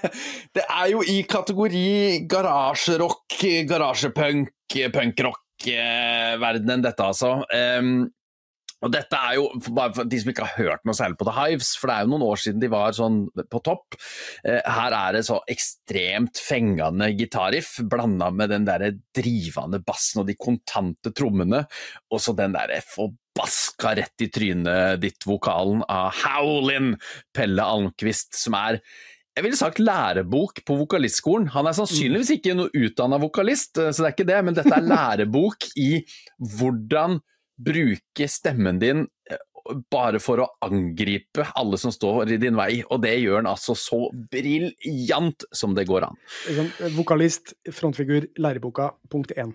[0.59, 1.87] det er jo i kategori
[2.31, 3.39] garasjerock,
[3.71, 4.51] garasjepunk,
[5.65, 7.41] punkrock-verdenen, dette altså.
[7.53, 8.11] Um,
[8.85, 11.35] og dette er jo, bare for de som ikke har hørt noe særlig på The
[11.39, 13.97] Hives, for det er jo noen år siden de var sånn på topp.
[14.45, 20.29] Eh, her er det så ekstremt fengende gitarriff, blanda med den derre drivende bassen og
[20.29, 21.63] de kontante trommene,
[22.13, 26.93] og så den derre forbaska rett i trynet ditt-vokalen av Howlin
[27.33, 28.83] Pelle Almquist, som er
[29.35, 31.49] jeg ville sagt lærebok på vokalistskolen.
[31.55, 34.77] Han er sannsynligvis ikke noe utdanna vokalist, eh, så det er ikke det, men dette
[34.77, 35.91] er lærebok i
[36.59, 37.19] hvordan
[37.65, 39.43] bruke stemmen din eh,
[39.91, 43.75] bare for å angripe alle som står i din vei, og det gjør han altså
[43.79, 46.21] så briljant som det går an.
[46.47, 49.55] Liksom, vokalist, frontfigur, læreboka, punkt én.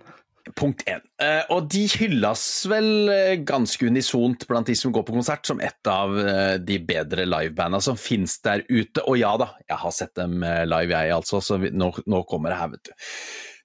[0.56, 1.02] Punkt én.
[1.22, 5.62] Eh, og de hylles vel eh, ganske unisont blant de som går på konsert, som
[5.64, 9.04] et av eh, de bedre livebanda som finnes der ute.
[9.06, 12.62] Og ja da, jeg har sett dem live, jeg altså, så nå, nå kommer det
[12.62, 13.12] her, vet du.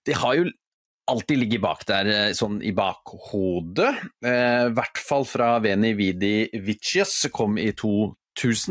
[0.05, 0.51] De har jo
[1.11, 3.91] alltid ligget bak der, sånn i bakhodet.
[4.25, 8.15] I hvert fall fra Veni Vidi Vicious, kom i 2000,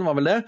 [0.05, 0.39] var vel det.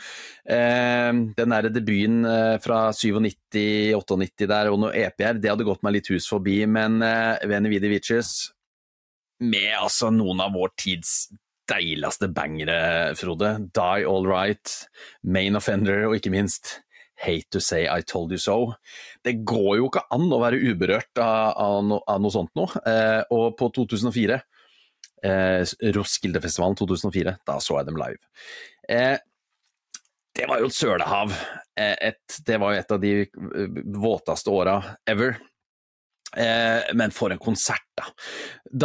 [0.55, 5.83] Eh, den der debuten eh, fra 97-98 der, og noe EP her, det hadde gått
[5.85, 8.35] meg litt hus forbi, men eh, Veni Vidi Vicious
[9.43, 11.15] med altså noen av vår tids
[11.69, 13.55] deiligste bangere, Frode.
[13.75, 14.71] Die All Right,
[15.23, 16.79] Main Offender og ikke minst
[17.15, 18.75] Hate to say I told you so.
[19.23, 22.83] Det går jo ikke an å være uberørt av, av, no, av noe sånt noe.
[22.83, 24.39] Eh, og på 2004,
[25.23, 28.19] eh, Roskildefestivalen 2004, da så jeg dem live.
[28.89, 29.17] Eh,
[30.35, 31.33] det var jo et sølehav.
[31.79, 34.77] Eh, et, det var jo et av de eh, våteste åra
[35.09, 35.37] ever.
[36.35, 38.09] Eh, men for en konsert, da.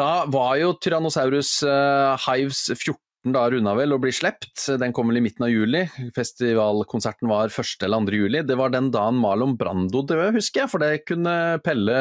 [0.00, 2.94] Da var jo Tyrannosaurus eh, Hives 14
[3.28, 4.62] dager runda vel og blir sluppet.
[4.80, 5.82] Den kom vel i midten av juli.
[6.16, 7.84] Festivalkonserten var 1.
[7.84, 8.16] eller 2.
[8.16, 8.40] juli.
[8.48, 11.98] Det var den dagen Marlon Brando døde, husker jeg, for det kunne Pelle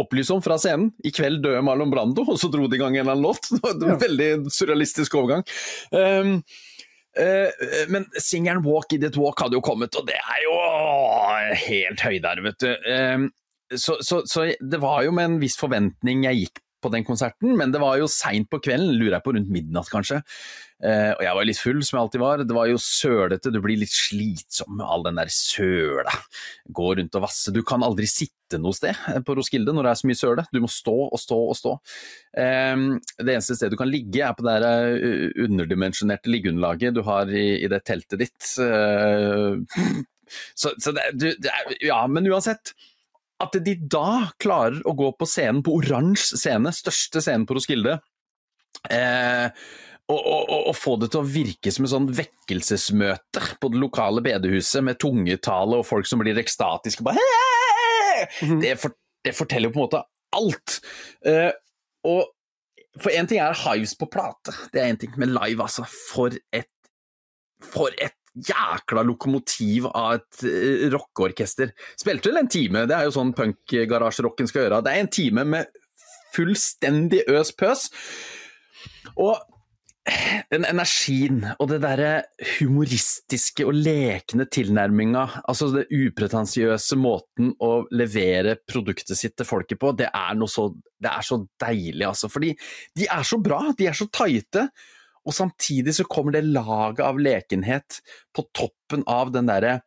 [0.00, 0.94] opplyse om fra scenen.
[1.04, 3.50] I kveld døde Marlon Brando, og så dro de i gang en eller annen låt.
[3.52, 3.98] Det var en Ja.
[4.00, 5.44] veldig surrealistisk overgang.
[5.92, 6.32] Um,
[7.20, 7.50] uh,
[7.92, 10.56] men singelen 'Walk In It Walk' hadde jo kommet, og det er jo
[11.68, 12.72] helt høydere, vet du.
[12.88, 13.30] Um,
[13.72, 17.54] så, så, så det var jo med en viss forventning jeg gikk på den konserten,
[17.58, 20.22] men det var jo seint på kvelden, lurer jeg på rundt midnatt kanskje.
[20.82, 22.42] Eh, og jeg var litt full, som jeg alltid var.
[22.42, 26.14] Det var jo sølete, du blir litt slitsom med all den der søla.
[26.74, 27.54] Gå rundt og vasse.
[27.54, 30.46] Du kan aldri sitte noe sted på Roskilde når det er så mye søle.
[30.52, 31.74] Du må stå og stå og stå.
[32.34, 32.86] Eh,
[33.22, 37.30] det eneste stedet du kan ligge er på det der eh, underdimensjonerte liggeunderlaget du har
[37.30, 38.54] i, i det teltet ditt.
[38.66, 40.02] Eh,
[40.60, 42.74] så, så det, du, det er, ja, men uansett
[43.42, 47.98] at de da klarer å gå på scenen, på oransje scene, største scenen på Roskilde,
[48.90, 49.48] eh,
[50.12, 54.22] og, og, og, få det til å virke som et sånn vekkelsesmøte på det lokale
[54.24, 57.04] bedehuset, med tungetale og folk som blir ekstatiske.
[57.06, 57.28] Bare!
[58.42, 58.60] Mhm.
[58.62, 60.02] det, for, det forteller jo på en måte
[60.36, 60.78] alt.
[61.26, 61.50] Eh,
[62.06, 65.86] og for én ting er Hives på plate, det er én ting, men live, altså.
[65.88, 66.70] For et,
[67.64, 71.72] for et jækla lokomotiv av et eh, rockeorkester.
[72.00, 74.82] Spilte vel en time, det er jo sånn punkgarasjerocken skal gjøre.
[74.86, 75.80] Det er en time med
[76.32, 77.88] fullstendig øs pøs.
[79.20, 79.36] Og
[80.50, 82.24] den energien og det derre
[82.56, 89.92] humoristiske og lekne tilnærminga, altså det upretensiøse måten å levere produktet sitt til folket på,
[89.98, 92.32] det er så, det er så deilig, altså.
[92.32, 92.50] Fordi
[92.98, 94.66] de er så bra, de er så tighte.
[95.22, 98.00] Og samtidig så kommer det laget av lekenhet
[98.34, 99.80] på toppen av den derre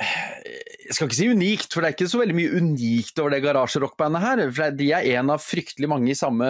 [0.00, 3.42] jeg skal ikke si unikt, for det er ikke så veldig mye unikt over det
[3.44, 4.40] garasjerockbandet her.
[4.56, 6.48] for De er en av fryktelig mange i samme,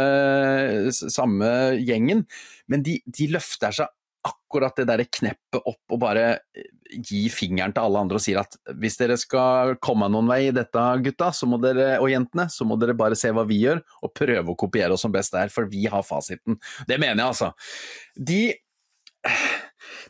[0.95, 1.49] samme
[1.82, 2.22] gjengen,
[2.70, 3.91] men de, de løfter seg
[4.27, 6.25] akkurat det derre kneppet opp og bare
[6.91, 10.55] gi fingeren til alle andre og sier at hvis dere skal komme noen vei i
[10.55, 13.81] dette, gutta så må dere, og jentene, så må dere bare se hva vi gjør,
[14.05, 16.59] og prøve å kopiere oss som best er, for vi har fasiten.
[16.89, 17.53] Det mener jeg, altså.
[18.16, 18.43] De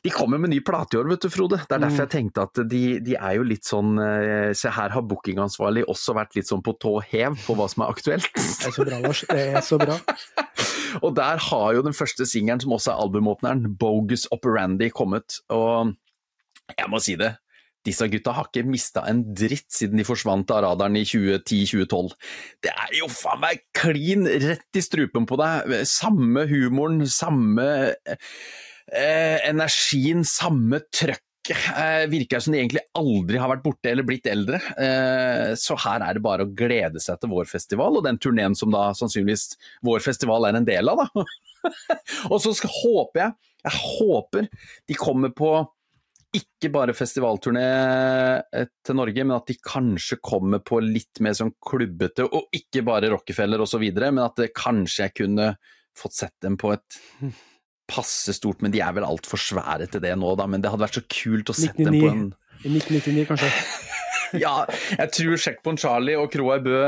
[0.04, 1.58] De kommer med ny plate i år, vet du, Frode.
[1.68, 2.04] Det er derfor Mm.
[2.06, 6.14] jeg tenkte at de, de er jo litt sånn eh, Se, her har bookingansvarlig også
[6.16, 8.28] vært litt sånn på tå hev på hva som er aktuelt.
[8.34, 9.24] Det er så bra, Lars.
[9.28, 9.98] Det er så bra.
[11.03, 15.41] Og der har jo den første singelen, som også er albumåpneren, Bogus Operandi, kommet.
[15.49, 15.95] Og
[16.76, 17.34] jeg må si det,
[17.86, 22.12] disse gutta har ikke mista en dritt siden de forsvant av radaren i 2010-2012.
[22.66, 25.72] Det er jo faen meg klin rett i strupen på deg.
[25.88, 27.66] Samme humoren, samme
[27.97, 31.24] eh, energien, samme trøkk.
[31.49, 34.61] Eh, virker som de egentlig aldri har vært borte eller blitt eldre.
[34.76, 38.57] Eh, så her er det bare å glede seg til vår festival, og den turneen
[38.59, 41.24] som da sannsynligvis vår festival er en del av, da.
[42.32, 44.47] og så skal, håper jeg, jeg håper
[44.88, 45.51] de kommer på
[46.36, 47.66] ikke bare festivalturné
[48.55, 52.84] eh, til Norge, men at de kanskje kommer på litt mer sånn klubbete, og ikke
[52.86, 55.55] bare Rockefeller osv., men at det kanskje jeg kunne
[55.99, 57.01] fått sett dem på et
[57.91, 60.47] passe stort, men de er vel altfor svære til det nå, da.
[60.51, 62.26] Men det hadde vært så kult å sette dem på en
[62.64, 63.51] I 1999, kanskje.
[64.45, 64.55] ja,
[64.95, 66.78] jeg tror Checkpoint Charlie og Kroa i Bø,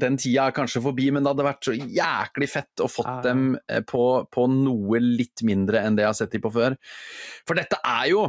[0.00, 3.52] den tida er kanskje forbi, men det hadde vært så jæklig fett å fått dem
[3.68, 6.76] eh, på, på noe litt mindre enn det jeg har sett de på før.
[7.48, 8.24] For dette er jo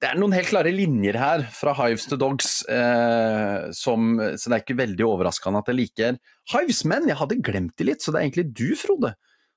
[0.02, 4.56] det er noen helt klare linjer her, fra Hives to Dogs, eh, som, så det
[4.58, 6.18] er ikke veldig overraskende at jeg liker
[6.52, 9.14] Hives, men jeg hadde glemt det litt, så det er egentlig du, Frode,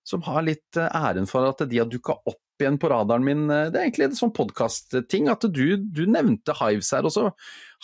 [0.07, 3.45] som har litt eh, æren for at de har dukka opp igjen på radaren min.
[3.49, 7.31] Eh, Det er egentlig en sånn podkastting, at du, du nevnte Hives her, og så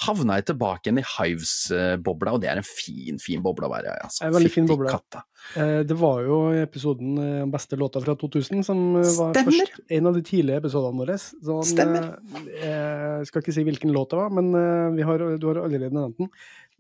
[0.08, 3.92] havna jeg tilbake igjen i Hives-bobla, og det er en fin, fin boble å være
[3.94, 4.00] i.
[4.08, 4.30] Altså.
[4.34, 4.90] Veldig fin boble.
[4.90, 5.22] katta.
[5.60, 9.52] Eh, Det var jo episoden om Beste låta fra 2000 som eh, var Stemmer.
[9.52, 11.18] først, en av de tidlige episodene våre.
[11.22, 12.10] Sånn, Stemmer.
[12.58, 15.62] eh, Jeg skal ikke si hvilken låt det var, men eh, vi har, du har
[15.64, 16.30] allerede nevnt den,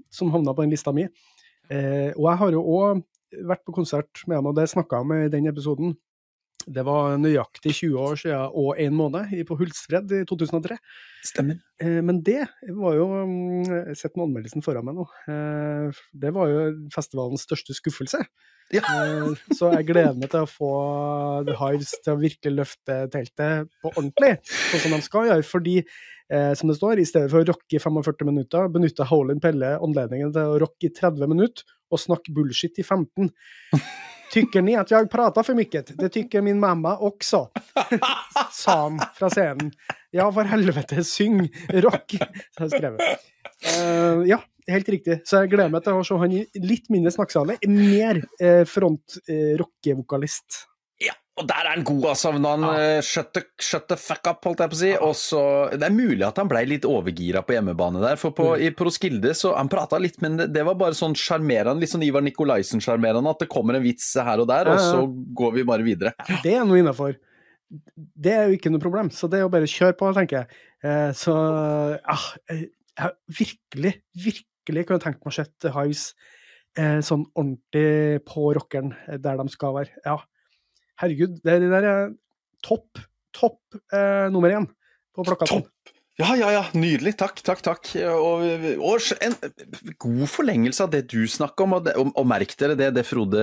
[0.10, 1.06] som havna på den lista mi.
[1.70, 3.04] Eh, Og jeg har jo òg
[3.46, 5.96] vært på konsert med ham, og det snakka jeg om i den episoden.
[6.66, 10.78] Det var nøyaktig 20 år siden og en måned på Hultsfred i 2003.
[11.24, 11.60] Stemmer.
[11.82, 12.46] Eh, Men det
[12.76, 15.06] var jo mm, Jeg sett med anmeldelsen foran meg nå.
[15.28, 18.24] Eh, Det var jo festivalens største skuffelse.
[18.74, 18.82] Ja.
[18.88, 20.72] Eh, Så jeg gleder meg til å få
[21.48, 24.38] The Hives til å virkelig løfte teltet på ordentlig,
[24.72, 25.48] sånn som de skal gjøre.
[25.48, 25.76] Fordi,
[26.58, 30.32] som det står, i stedet for å rocke i 45 minutter, benytter Howlin' Pelle anledningen
[30.34, 33.30] til å rocke i 30 minutter og snakke bullshit i 15.
[34.34, 35.84] Tycker ni at jeg prater for mye?
[35.86, 37.44] Det tykker min mamma også,
[38.54, 39.70] sa han fra scenen.
[40.14, 41.46] Ja, for helvete, syng!
[41.86, 42.18] Rock!
[42.18, 42.98] Så har jeg skrev.
[43.64, 45.20] Eh, ja, helt riktig.
[45.30, 50.64] Så jeg gleder meg til å se han i litt mindre snakksalig, mer uh, front-rockevokalist.
[51.04, 52.32] Ja, og der er han god, altså.
[52.38, 52.98] Når han Ja.
[52.98, 54.92] eh, shut, the, shut the fuck up, holdt jeg på å si.
[55.08, 55.42] Og så,
[55.74, 59.34] det er mulig at han ble litt overgira på hjemmebane der, for på, i Proskilde
[59.36, 63.30] så Han prata litt, men det, det var bare sånn sjarmerende, litt sånn Ivar Nikolaisen-sjarmerende,
[63.34, 65.04] at det kommer en vits her og der, Ja, og så
[65.42, 66.14] går vi bare videre.
[66.44, 67.18] Det er noe innafor.
[67.98, 70.62] Det er jo ikke noe problem, så det er jo bare kjøre på, tenker jeg.
[70.86, 71.34] Eh, så
[71.98, 72.18] ja,
[72.54, 76.04] jeg jeg virkelig, virkelig kunne tenkt meg å sette Hives
[76.78, 79.90] eh, sånn ordentlig på rockeren, eh, der de skal være.
[80.06, 80.20] Ja,
[81.02, 82.14] herregud, det, det der er
[82.66, 83.02] topp,
[83.36, 83.60] topp
[83.94, 84.68] eh, nummer én
[85.14, 85.64] på plakaten.
[85.64, 85.94] Topp!
[86.22, 87.16] Ja, ja, ja, nydelig.
[87.18, 87.88] Takk, takk, takk.
[88.14, 88.44] Og,
[88.78, 89.34] og en
[89.98, 93.42] god forlengelse av det du snakker om, og, og, og merk dere det, det Frode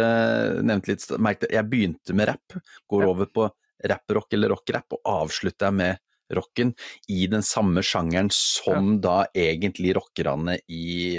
[0.63, 1.07] nevnte litt.
[1.19, 2.55] Merk dere, jeg begynte med rapp,
[2.87, 3.11] går Ja.
[3.11, 3.49] over på
[3.91, 6.71] rapprock eller rockrapp, og avslutter jeg med rocken
[7.11, 11.19] i den samme sjangeren som da egentlig rockerne i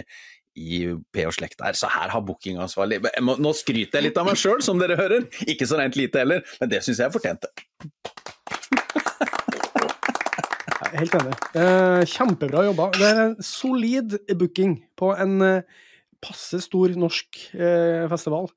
[0.55, 0.81] i
[1.13, 4.35] P og slekt der, så her har bookingansvarlig må- Nå skryter jeg litt av meg
[4.35, 5.27] sjøl, som dere hører.
[5.47, 7.47] Ikke så rent lite heller, men det syns jeg jeg fortjente.
[10.91, 11.35] Helt enig.
[11.55, 12.89] Eh, kjempebra jobba.
[12.97, 15.61] Det er en solid booking på en eh,
[16.21, 18.49] passe stor norsk eh, festival.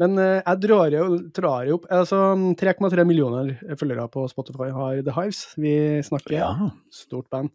[0.00, 2.20] Men eh, jeg drar jo, drar jo opp altså
[2.60, 5.40] 3,3 millioner følgere på Spotify har The Hives.
[5.60, 5.72] Vi
[6.04, 6.36] snakker
[6.92, 7.50] stort band.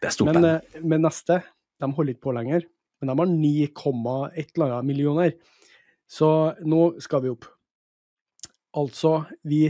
[0.00, 0.72] det er stort Men, band.
[0.72, 1.42] eh, men neste,
[1.80, 2.64] de holder ikke på lenger.
[3.00, 3.66] Men de har 9,
[4.36, 5.34] et eller annet millioner.
[6.08, 6.28] Så
[6.64, 7.48] nå skal vi opp.
[8.76, 9.66] Altså, vi,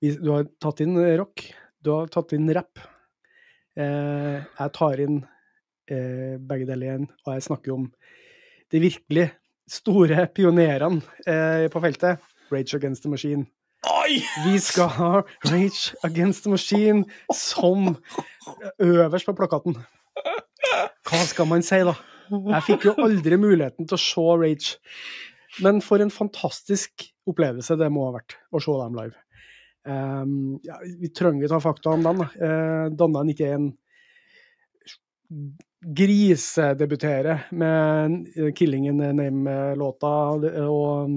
[0.00, 1.44] vi Du har tatt inn rock,
[1.82, 2.80] du har tatt inn rapp.
[3.74, 5.18] Eh, jeg tar inn
[5.90, 7.88] eh, begge deler igjen, og jeg snakker om
[8.70, 9.26] de virkelig
[9.70, 12.22] store pionerene eh, på feltet.
[12.52, 13.46] Rage Against the Machine.
[13.84, 14.20] Oi!
[14.46, 15.12] Vi skal ha
[15.50, 17.04] Rage Against the Machine
[17.34, 17.96] som
[18.78, 19.76] øverst på plakaten.
[21.04, 21.96] Hva skal man si, da?
[22.30, 24.78] Jeg fikk jo aldri muligheten til å se Rage.
[25.64, 29.18] Men for en fantastisk opplevelse det må ha vært å se dem live.
[29.84, 32.24] Um, ja, vi trenger ikke ta fakta om dem.
[32.40, 33.72] Uh, Danna 91
[35.84, 40.12] grisedebuterer med 'Killing in Name'-låta
[40.64, 41.10] og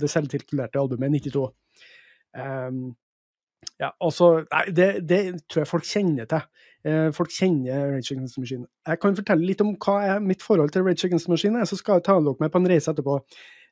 [0.00, 1.46] det selvtitulerte albumet 92.
[2.36, 2.94] Um,
[3.82, 5.20] ja, altså, nei, det, det,
[5.50, 6.44] tror jeg folk kjenner til.
[6.84, 8.68] Uh, folk kjenner Rage Against the Machine.
[8.86, 11.78] Jeg kan fortelle litt om hva er mitt forhold til Rage Against the Machine, så
[11.80, 13.18] skal jeg ta dere med på en reise etterpå.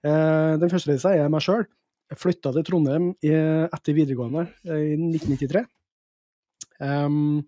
[0.03, 1.67] Uh, den første reisa er meg sjøl.
[2.13, 5.63] Jeg flytta til Trondheim i, etter videregående i 1993.
[6.83, 7.45] Um,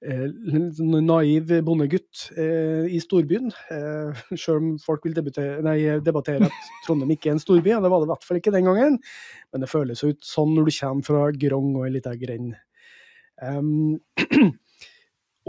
[0.00, 3.50] naiv bondegutt eh, i storbyen.
[3.70, 5.18] Eh, selv om folk vil
[5.64, 8.40] nei, debattere at Trondheim ikke er en storby, og det var det i hvert fall
[8.40, 8.98] ikke den gangen.
[9.52, 12.56] Men det føles ut sånn når du kommer fra Grong og ei lita grend.
[13.40, 14.00] Um,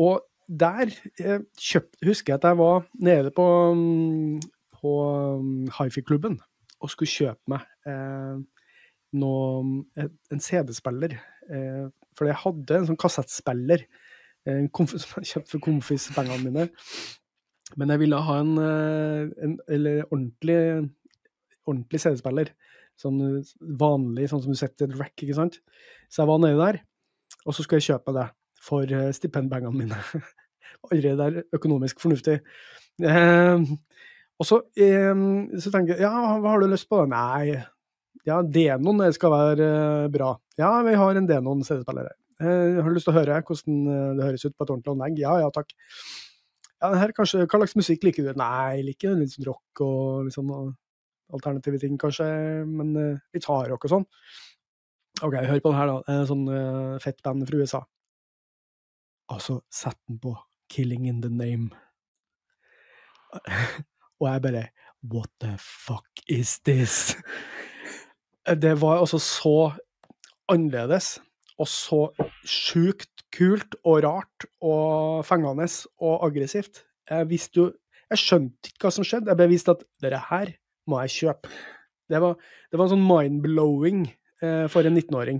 [0.05, 0.21] og
[0.51, 0.91] der
[1.21, 3.45] eh, kjøpt, husker jeg at jeg var nede på,
[4.81, 4.93] på
[5.77, 6.39] hifi-klubben
[6.81, 8.39] og skulle kjøpe meg eh,
[9.21, 11.15] noe, en CD-spiller.
[11.51, 11.85] Eh,
[12.17, 13.85] for jeg hadde en sånn kassettspiller
[15.03, 16.67] som jeg kjøpte for konfispengene mine.
[17.79, 20.59] Men jeg ville ha en, en eller ordentlig,
[21.63, 22.51] ordentlig CD-spiller.
[22.99, 23.21] Sånn
[23.79, 25.61] vanlig, sånn som du setter et rack, ikke sant.
[26.11, 26.81] Så jeg var nede der,
[27.45, 28.27] og så skulle jeg kjøpe det
[28.61, 30.01] for stipendpengene mine.
[30.91, 32.41] Allerede der økonomisk fornuftig.
[33.01, 33.63] Eh,
[34.41, 35.13] og så, eh,
[35.61, 37.03] så tenker jeg, ja, hva har du lyst på?
[37.09, 37.55] Nei,
[38.27, 39.69] ja, Denon skal være
[40.13, 40.35] bra.
[40.59, 42.17] Ja, vi har en Denon CD-spiller her.
[42.41, 44.93] Eh, har du lyst til å høre hvordan eh, det høres ut på et ordentlig
[44.95, 45.19] anlegg?
[45.21, 45.73] Ja, ja takk.
[46.81, 48.31] Ja, her kanskje, Hva slags musikk liker du?
[48.39, 50.49] Nei, jeg liker litt sånn rock og litt sånn
[51.31, 52.25] alternative ting, kanskje,
[52.67, 54.07] men litt hardrock og sånn.
[55.21, 56.15] OK, hør på den her, da.
[56.25, 57.83] Sånn uh, fett band fra USA.
[59.31, 60.33] Og så setter den på
[60.71, 61.69] 'Killing in the Name'.
[64.19, 64.65] og jeg bare
[65.13, 67.15] What the fuck is this?
[68.65, 69.71] Det var altså så
[70.49, 71.21] annerledes
[71.61, 72.01] og så
[72.47, 75.67] sjukt kult og rart og fengende
[76.01, 76.83] og aggressivt.
[77.09, 77.71] Jeg jo
[78.11, 79.29] Jeg skjønte ikke hva som skjedde.
[79.31, 80.49] Jeg ble vist at dette her
[80.91, 81.47] må jeg kjøpe.
[82.11, 82.33] Det var,
[82.67, 84.01] det var sånn mind-blowing
[84.43, 85.39] eh, for en 19-åring.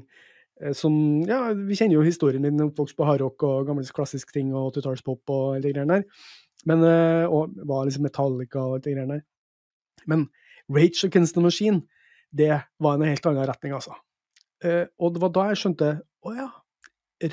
[0.62, 0.94] Eh, som
[1.28, 5.34] Ja, vi kjenner jo historien din, oppvokst på hardrock og gamle klassisk ting og tutalspop
[5.36, 6.30] og alle de greiene der.
[6.64, 9.26] Men, eh, og var liksom Metallica og de greiene der.
[10.08, 10.30] Men
[10.72, 11.82] Rage Against the Machine,
[12.32, 14.00] det var en helt annen retning, altså.
[14.64, 15.92] Eh, og det var da jeg skjønte
[16.22, 16.50] å ja,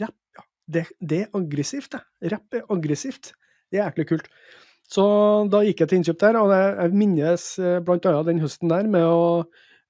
[0.00, 0.44] rapp, ja.
[0.68, 2.30] Det, det, er aggressivt, det.
[2.34, 3.30] Rapp er aggressivt.
[3.68, 4.26] Det er jæklig kult.
[4.88, 5.04] Så
[5.52, 7.80] da gikk jeg til innkjøp der, og jeg minnes bl.a.
[7.84, 9.24] blant annet den høsten der med å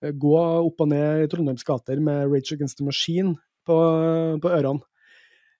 [0.03, 3.37] eh, gå opp og ned i Trondheims gater med Rage Against the Machine
[3.67, 3.77] på,
[4.43, 4.83] på ørene.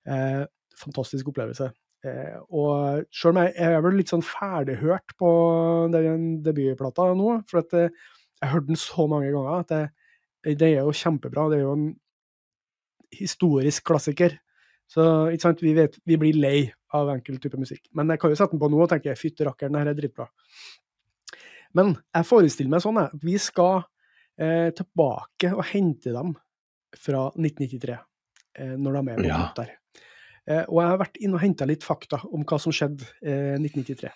[0.07, 0.43] Eh,
[0.79, 1.71] fantastisk opplevelse.
[2.07, 5.31] Eh, og sjøl om jeg, jeg er vel litt sånn ferdighørt på
[5.95, 7.89] den debutplata nå, for at hørte
[8.39, 11.49] jeg har den så mange ganger at det, det er jo kjempebra.
[11.51, 11.89] Det er jo en
[13.15, 14.37] historisk klassiker.
[14.89, 15.03] Så
[15.33, 16.59] ikke sant, vi, vet, vi blir lei
[16.97, 17.87] av enkel type musikk.
[17.97, 19.99] Men jeg kan jo sette den på nå og tenke fytti rakkeren, det her er
[19.99, 20.29] dritbra.
[21.77, 23.83] Men jeg forestiller meg sånn at vi skal
[24.41, 26.33] eh, tilbake og hente dem
[26.97, 27.99] fra 1993,
[28.63, 29.43] eh, når de er på ja.
[29.59, 29.75] der.
[30.49, 33.59] Eh, og jeg har vært inne og henta litt fakta om hva som skjedde eh,
[33.61, 34.15] 1993.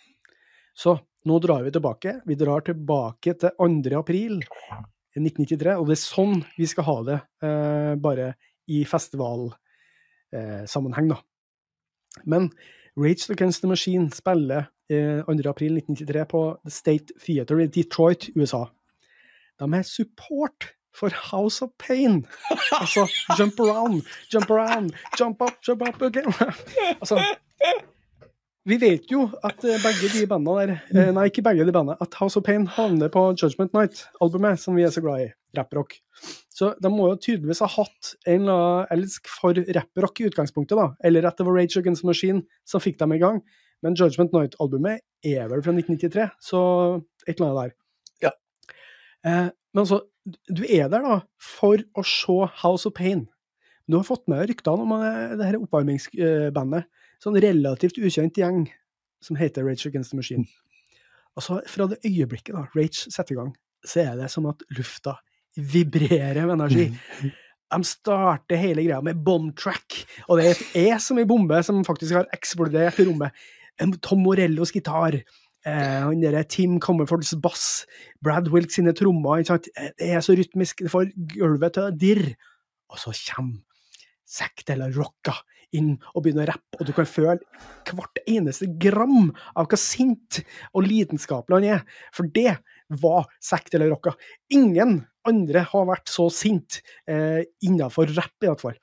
[0.73, 0.97] Så
[1.29, 2.17] nå drar vi tilbake.
[2.27, 3.99] Vi drar tilbake til 2.
[3.99, 8.33] april 1993, og det er sånn vi skal ha det, eh, bare
[8.73, 11.21] i festivalsammenheng, da.
[12.25, 12.51] Men
[12.97, 18.65] Rage Against the Machine spiller eh, 2.4.1993 på The State Theater i Detroit, USA.
[19.61, 22.27] De er support for House of Pain.
[22.73, 23.09] Altså
[23.39, 24.03] jump around,
[24.33, 26.33] jump around, jump up, jump up again.
[27.01, 27.25] altså
[28.69, 31.97] vi vet jo at eh, begge de bandene der eh, Nei, ikke begge de bandene.
[32.03, 35.31] At House of Pain havner på Judgment Night-albumet, som vi er så glad i.
[35.59, 35.97] Rapprock.
[36.53, 40.79] Så de må jo tydeligvis ha hatt en eller annen elsk for rapprock i utgangspunktet,
[40.79, 40.93] da.
[41.05, 43.43] Eller at det var Rage Against Machine som fikk dem i gang.
[43.83, 46.63] Men Judgment Night-albumet er vel fra 1993, så
[47.27, 47.77] et eller annet der.
[48.29, 48.33] Ja.
[49.27, 50.05] Eh, men altså,
[50.47, 53.27] du er der da for å se House of Pain.
[53.91, 56.87] Du har fått med ryktene om eh, det her oppvarmingsbandet
[57.23, 58.65] sånn relativt ukjent gjeng
[59.23, 60.49] som heter Rage Against the Machine.
[61.33, 63.55] Altså, fra det øyeblikket da Rage setter i gang,
[63.89, 65.15] så er det som at lufta
[65.57, 66.85] vibrerer med energi.
[67.73, 71.57] De starter hele greia med bomb track, og det er et E som ei bombe
[71.65, 73.33] som faktisk har eksplodert i rommet.
[74.05, 75.17] Tom Morellos gitar,
[75.63, 77.85] Eh, han derre Tim Comerfords bass,
[78.23, 79.45] Brad Wilk sine trommer.
[79.47, 82.35] Eh, Det er så rytmisk, det får gulvet til å dirre.
[82.91, 83.63] Og så kommer
[84.27, 85.35] Zack de la Rocca
[85.77, 87.39] inn og begynner å rappe, og du kan føle
[87.89, 90.43] hvert eneste gram av hva sint
[90.73, 91.83] og lidenskapelig han er.
[92.15, 92.59] For det
[93.03, 94.15] var Zack de la Rocca.
[94.53, 98.81] Ingen andre har vært så sint eh, innafor rapp, i hvert fall.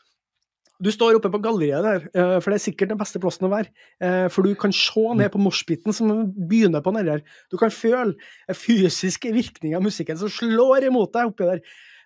[0.80, 3.52] Du står oppe på galleriet der, eh, for det er sikkert den beste plassen å
[3.52, 3.68] være.
[4.00, 7.24] Eh, For du kan se ned på moshpiten som begynner på nedi der.
[7.52, 11.60] Du kan føle den fysiske virkninger av musikken som slår imot deg oppi der.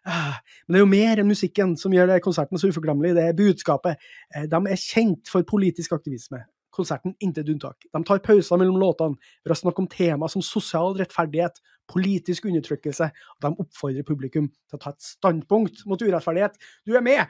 [0.05, 3.13] Ah, Men det er jo mer enn musikken som gjør konserten så uforglemmelig.
[3.15, 4.01] Det er budskapet.
[4.35, 6.43] Eh, De er kjent for politisk aktivisme.
[6.73, 7.85] Konserten intet unntak.
[7.93, 13.09] De tar pauser mellom låtene for å snakke om tema som sosial rettferdighet, politisk undertrykkelse,
[13.11, 16.55] og de oppfordrer publikum til å ta et standpunkt mot urettferdighet.
[16.87, 17.27] Du er med!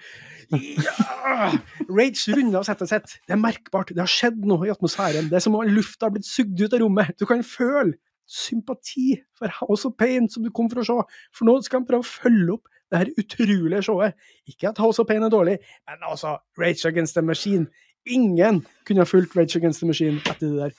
[0.53, 1.51] Ja!
[1.89, 3.17] Rage runder av settet sitt.
[3.28, 3.91] Det er merkbart.
[3.93, 5.30] Det har skjedd noe i atmosfæren.
[5.30, 7.13] Det er som om lufta har blitt sugd ut av rommet.
[7.19, 7.97] Du kan føle
[8.30, 10.95] sympati for House of Pain, som du kom for å se.
[11.36, 14.17] For nå skal han prøve å følge opp det her utrolige showet.
[14.49, 15.57] Ikke at House of Pain er dårlig,
[15.89, 17.67] men altså Rage Against the Machine.
[18.05, 20.76] Ingen kunne ha fulgt Rage Against the Machine etter det der.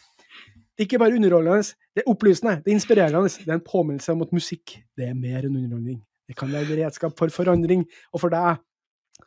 [0.75, 3.29] Det er ikke bare underholdende, det er opplysende, det er inspirerende.
[3.31, 6.01] Det er en påminnelse om at musikk det er mer enn underholdning.
[6.27, 8.59] Det kan være redskap for forandring, og for deg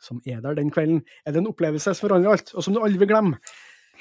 [0.04, 2.82] som er der den kvelden, er det en opplevelse som forandrer alt, og som du
[2.82, 3.38] aldri vil glemme.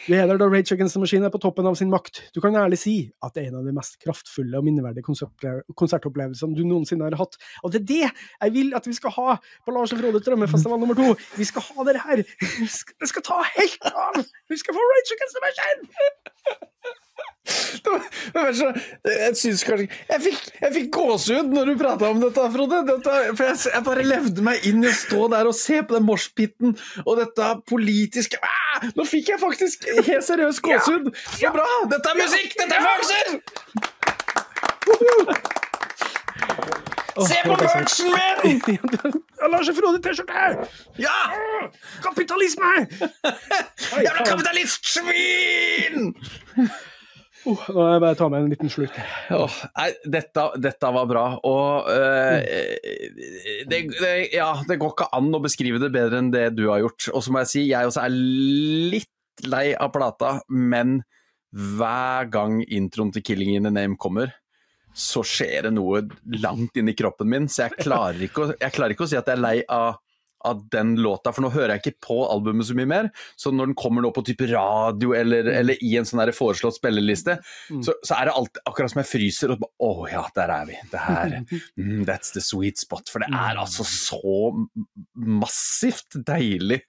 [0.06, 2.20] Du er der da Rage Against the Machine er på toppen av sin makt.
[2.36, 2.94] Du kan ærlig si
[3.26, 7.18] at det er en av de mest kraftfulle og minneverdige konsertopplev- konsertopplevelsene du noensinne har
[7.18, 7.40] hatt.
[7.64, 10.80] Og det er det jeg vil at vi skal ha på Lars og Frode drømmefestival
[10.84, 11.10] nummer to.
[11.40, 12.22] Vi skal ha det her.
[12.22, 14.22] Det skal ta helt av!
[14.50, 17.04] Vi skal få Rage Against the Machine!
[18.58, 18.68] Så,
[19.08, 22.82] jeg syns kanskje Jeg fikk, jeg fikk gåsehud når du prata om dette, Frode.
[22.88, 25.98] Dette, for jeg, jeg bare levde meg inn i å stå der og se på
[25.98, 26.76] den moshpiten
[27.06, 31.06] og dette politiske ah, Nå fikk jeg faktisk helt seriøst gåsehud!
[31.38, 31.68] Så bra!
[31.92, 32.52] Dette er musikk!
[32.60, 33.28] Dette er følelser!
[37.28, 38.12] Se på merchen
[38.44, 38.62] min!
[39.52, 40.68] Lars og Frode T-skjorte!
[41.02, 41.18] Ja!
[42.04, 42.72] Kapitalisme!
[44.06, 46.14] Jævla kapitalistsvin!
[47.46, 48.96] Oh, nå må jeg bare ta med en liten slurk.
[49.36, 49.60] Oh,
[50.10, 51.26] dette, dette var bra.
[51.48, 52.74] Og eh,
[53.70, 56.82] det, det, ja, det går ikke an å beskrive det bedre enn det du har
[56.84, 57.12] gjort.
[57.14, 58.18] Og så må jeg si, jeg også er
[58.98, 61.00] litt lei av plata, men
[61.54, 64.34] hver gang introen til 'Killing in the Name' kommer,
[64.98, 66.02] så skjer det noe
[66.42, 67.48] langt inni kroppen min.
[67.48, 70.02] Så jeg klarer ikke å, klarer ikke å si at jeg er lei av
[70.48, 73.12] av den låta, for nå hører jeg ikke på albumet så mye mer.
[73.40, 77.38] Så når den kommer nå på type radio eller, eller i en sånn foreslått spilleliste,
[77.68, 77.82] Mm.
[77.84, 80.68] så, så er det alt, akkurat som jeg fryser og bare Å ja, der er
[80.70, 80.78] vi.
[80.92, 81.34] Det her
[81.80, 83.10] mm, That's the sweet spot.
[83.12, 84.22] For det er altså så
[85.18, 86.80] massivt deilig.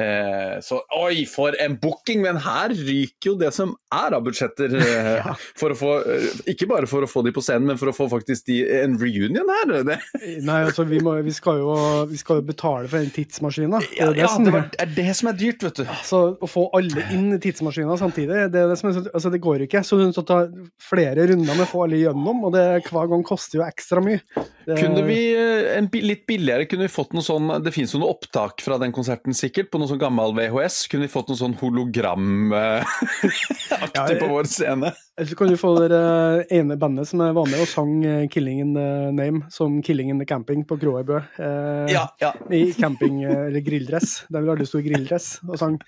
[0.00, 2.22] Eh, så oi, for en booking!
[2.24, 4.74] Men her ryker jo det som er av budsjetter.
[5.20, 5.34] ja.
[5.58, 7.96] for å få, eh, ikke bare for å få de på scenen, men for å
[7.96, 9.74] få faktisk de, en reunion her.
[10.48, 11.74] Nei, altså, vi, må, vi, skal jo,
[12.10, 13.76] vi skal jo betale for den tidsmaskina.
[13.94, 15.84] Ja, det ja, det er var, er det som er dyrt, vet du.
[16.06, 19.40] Så å få alle inn i tidsmaskina samtidig, det, er det, som er, altså, det
[19.44, 19.80] går ikke.
[19.86, 20.38] Så du er nødt til å ta
[20.82, 24.20] flere runder med å få alle gjennom, og det hver gang koster jo ekstra mye.
[24.64, 27.98] Det, Kunne vi, eh, en, litt billigere, kunne vi fått noe sånn Det finnes jo
[28.00, 30.76] noe opptak fra den konserten sikkert, på noe sånn gammel VHS.
[30.92, 34.88] Kunne vi fått noe sånn hologram-aktig på vår scene?
[35.16, 38.24] Eller så kan du få det eh, ene bandet som var med og sang eh,
[38.26, 41.20] 'Killing in the Name' som 'Killing in the Camping' på Gråøybø.
[41.38, 42.32] Eh, Ja, ja.
[42.50, 44.24] I camping- eh, eller grilldress.
[44.32, 45.78] Der vi alle sto i grilldress og sang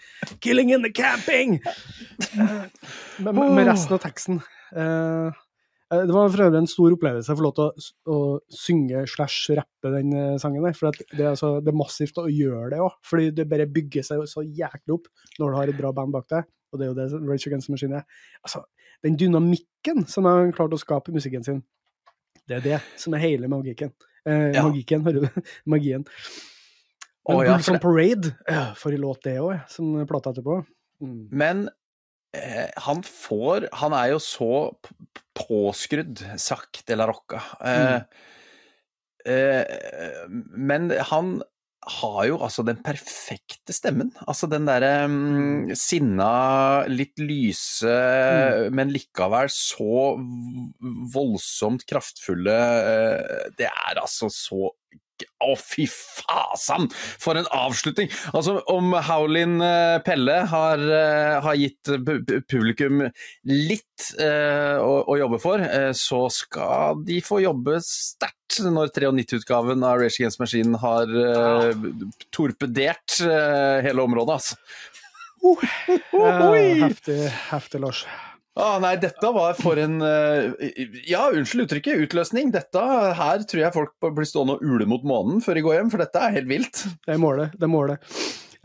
[0.40, 1.58] 'Killing in the Camping'!
[3.18, 4.38] Med, med resten av teksten.
[4.76, 5.30] Eh,
[5.90, 8.16] det var for øvrig en stor opplevelse å få lov til å, å
[8.50, 10.74] synge slash rappe den sangen der.
[10.74, 12.94] For det, er altså, det er massivt å gjøre det òg.
[13.06, 15.06] Fordi det bare bygger seg så jæklig opp
[15.38, 16.46] når du har et bra band bak deg.
[16.74, 18.04] Og det er jo det Rage Against Machine er.
[18.42, 18.64] Altså,
[19.04, 21.62] den dynamikken som de har klart å skape i musikken sin,
[22.46, 23.92] det er det som er hele magikken.
[24.26, 24.62] Eh, Ja.
[24.68, 25.40] Magikken, hører du?
[25.72, 26.04] Magien.
[27.26, 30.60] Men Å, ja, Bulls on Parade, eh, for en låt det òg, som plata etterpå.
[31.02, 31.18] Mm.
[31.30, 31.64] Men
[32.34, 34.50] eh, han får Han er jo så
[35.36, 37.42] påskrudd, Zack de la Rocca.
[37.60, 38.00] Eh,
[39.26, 41.42] eh, men han
[41.86, 44.10] har jo altså den perfekte stemmen.
[44.26, 47.94] Altså den derre um, sinna, litt lyse,
[48.74, 50.16] men likevel så
[51.14, 54.72] voldsomt kraftfulle uh, Det er altså så
[55.44, 56.88] å, fy fasan!
[57.22, 58.10] For en avslutning!
[58.36, 63.04] Altså, om Howlin eh, Pelle har, eh, har gitt pu- pu- publikum
[63.48, 69.82] litt eh, å, å jobbe for, eh, så skal de få jobbe sterkt når 93-utgaven
[69.86, 71.72] av Rage Against Machine har eh,
[72.34, 74.60] torpedert eh, hele området, altså.
[76.16, 77.18] Eh, heftig,
[77.52, 78.00] heftig, Lars.
[78.56, 80.70] Ah, nei, dette var for en eh,
[81.04, 82.48] Ja, unnskyld uttrykket, utløsning.
[82.54, 82.80] Dette
[83.18, 86.00] her tror jeg folk blir stående og ule mot månen før de går hjem, for
[86.00, 86.82] dette er helt vilt.
[87.04, 87.52] Det er målet.
[87.52, 88.16] Det er målet.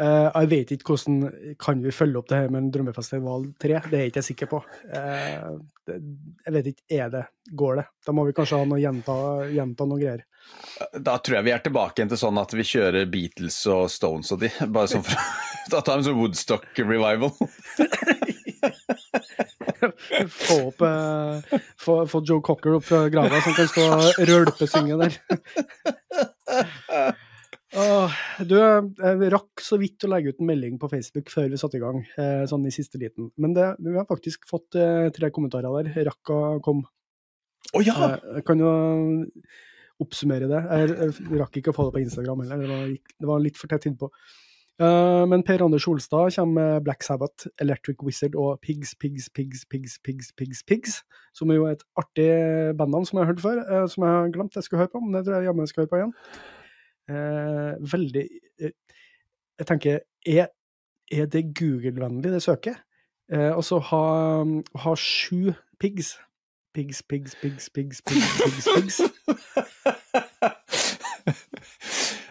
[0.02, 1.18] Uh, jeg vet ikke hvordan
[1.62, 3.82] kan vi følge opp det her med en drømmefestival 3.
[3.92, 4.62] Det er jeg ikke sikker på.
[4.88, 6.00] Uh, det,
[6.48, 7.88] jeg vet ikke, er det, går det?
[8.08, 9.16] Da må vi kanskje ha noe gjenta,
[9.52, 10.26] gjenta noen greier.
[10.96, 14.32] Da tror jeg vi er tilbake igjen til sånn at vi kjører Beatles og Stones
[14.34, 14.50] og de.
[14.72, 15.20] Bare sånn for
[15.72, 17.36] Da tar vi en sånn Woodstock-revival.
[20.30, 25.00] Få opp eh, få, få Joe Cocker opp fra grava, som kan stå og rølpesynge
[25.02, 25.18] der.
[27.72, 31.60] Åh, du, jeg rakk så vidt å legge ut en melding på Facebook før vi
[31.60, 33.30] satte i gang, eh, sånn i siste liten.
[33.40, 36.10] Men det, vi har faktisk fått eh, tre kommentarer der.
[36.10, 36.90] Rakk å komme.
[37.72, 37.96] Å ja!
[38.18, 38.72] Eh, kan jo
[40.04, 40.62] oppsummere det.
[40.68, 42.88] Jeg, jeg rakk ikke å få det på Instagram heller, det var,
[43.24, 44.12] det var litt for tett innpå.
[44.80, 49.66] Eh, men Per Anders Solstad kommer med Black Sabbath, Electric Wizard og Pigs, Pigs, Pigs,
[49.70, 51.04] Pigs, Pigs, Pigs, Pigs,
[51.34, 52.30] som er jo et artig
[52.78, 55.00] bandnavn som jeg har hørt før, eh, som jeg har glemt jeg skulle høre på,
[55.00, 56.16] men det tror jeg jammen jeg skal høre på igjen.
[57.12, 58.26] Eh, veldig
[58.62, 58.72] eh,
[59.60, 60.48] Jeg tenker, er,
[61.12, 62.82] er det Google-vennlig, det søket?
[63.32, 64.06] Eh, og så ha,
[64.76, 66.18] ha sju pigs.
[66.74, 70.28] Pigs, pigs, pigs, pigs, pigs, pigs, pigs.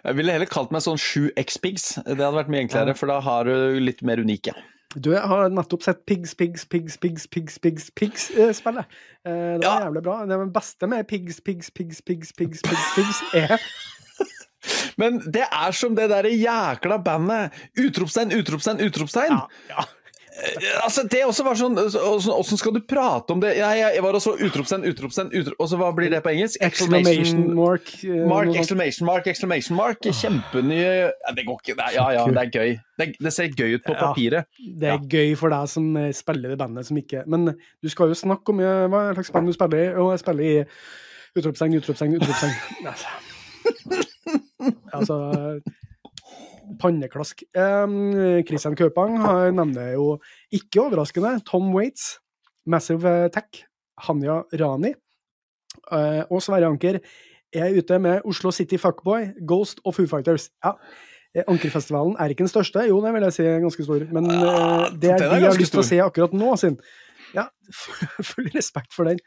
[0.05, 1.99] Jeg ville heller kalt meg sånn 7X-pigs.
[2.07, 4.55] Det hadde vært mye enklere, for da har du litt mer unike.
[4.97, 8.89] Du, jeg har nettopp sett Pigs, Pigs, Pigs, Pigs, Pigs, Pigs, Pigs-spillet.
[9.25, 9.87] Eh, det var Ja.
[9.87, 10.17] jævlig bra.
[10.27, 13.59] Det beste med Pigs, Pigs, Pigs, Pigs, Pigs, Pigs, Pigs er
[14.99, 17.53] Men det er som det derre jækla bandet.
[17.79, 19.31] Utropstegn, utropstegn, utropstegn.
[19.31, 19.85] Ja, ja.
[20.41, 23.51] Eh, Altså, det også var sånn Åssen åssen skal du prate om det?
[23.59, 25.57] Jeg, jeg var også utropstegn, utropstegn, utrop...
[25.61, 26.57] Og så hva blir det på engelsk?
[26.65, 27.87] Exclamation mark.
[28.05, 30.01] eh, Mark, exclamation mark, exclamation mark.
[30.07, 31.77] Kjempenye ja, Det går ikke.
[31.81, 32.71] Det ja, ja, det er gøy.
[33.01, 34.01] Det, det ser gøy ut på Ja.
[34.09, 34.45] papiret.
[34.81, 38.07] Det er gøy for deg som eh, spiller i bandet som ikke Men du skal
[38.13, 40.47] jo snakke om hva slags band du spiller i, og jeg spiller i
[41.41, 42.55] utropstegn, utropstegn, utropstegn.
[44.97, 45.17] altså
[46.79, 47.43] Panneklask.
[47.57, 48.13] Um,
[48.47, 48.77] Christian
[49.25, 50.19] har, nevner jo,
[50.53, 52.19] ikke overraskende, Tom Waits,
[52.67, 53.65] Massive Tech,
[54.07, 54.95] Hanya Rani
[55.93, 57.01] uh, og Sverre Anker
[57.51, 60.51] er ute med Oslo City Fuckboy, Ghost og Foo Fighters.
[60.65, 60.77] Ja,
[61.35, 64.31] eh, Ankerfestivalen er ikke den største, jo det vil jeg si er ganske stor, men
[64.31, 66.79] uh, det er, er jeg har lyst til å se akkurat nå, sin.
[67.35, 67.49] Ja,
[68.31, 69.19] full respekt for den.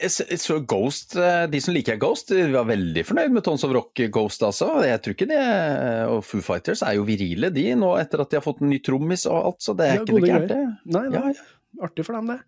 [0.00, 3.74] Jeg Så Ghost, eh, De som liker Ghost, de var veldig fornøyd med Tons of
[3.76, 4.70] Rock Ghost, altså.
[4.86, 5.44] Jeg tror ikke det
[6.10, 8.80] Og Foo Fighters er jo virile, de, nå etter at de har fått en ny
[8.84, 10.60] trommis og alt, så det er Ja, ikke noe gærent, det.
[10.96, 11.20] Nei, nei.
[11.20, 11.84] Ja, ja.
[11.86, 12.40] Artig for dem, det.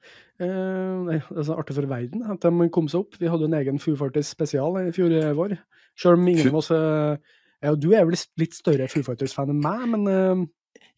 [0.43, 3.21] Eh, nei, det er artig for verden at de kom seg opp.
[3.21, 5.55] Vi hadde en egen Foo Fighters spesial i fjor eh, vår.
[6.01, 9.85] Selv om ingen av oss ja, Du er vel litt større Foo Fighters-fan enn meg,
[9.93, 10.43] men eh,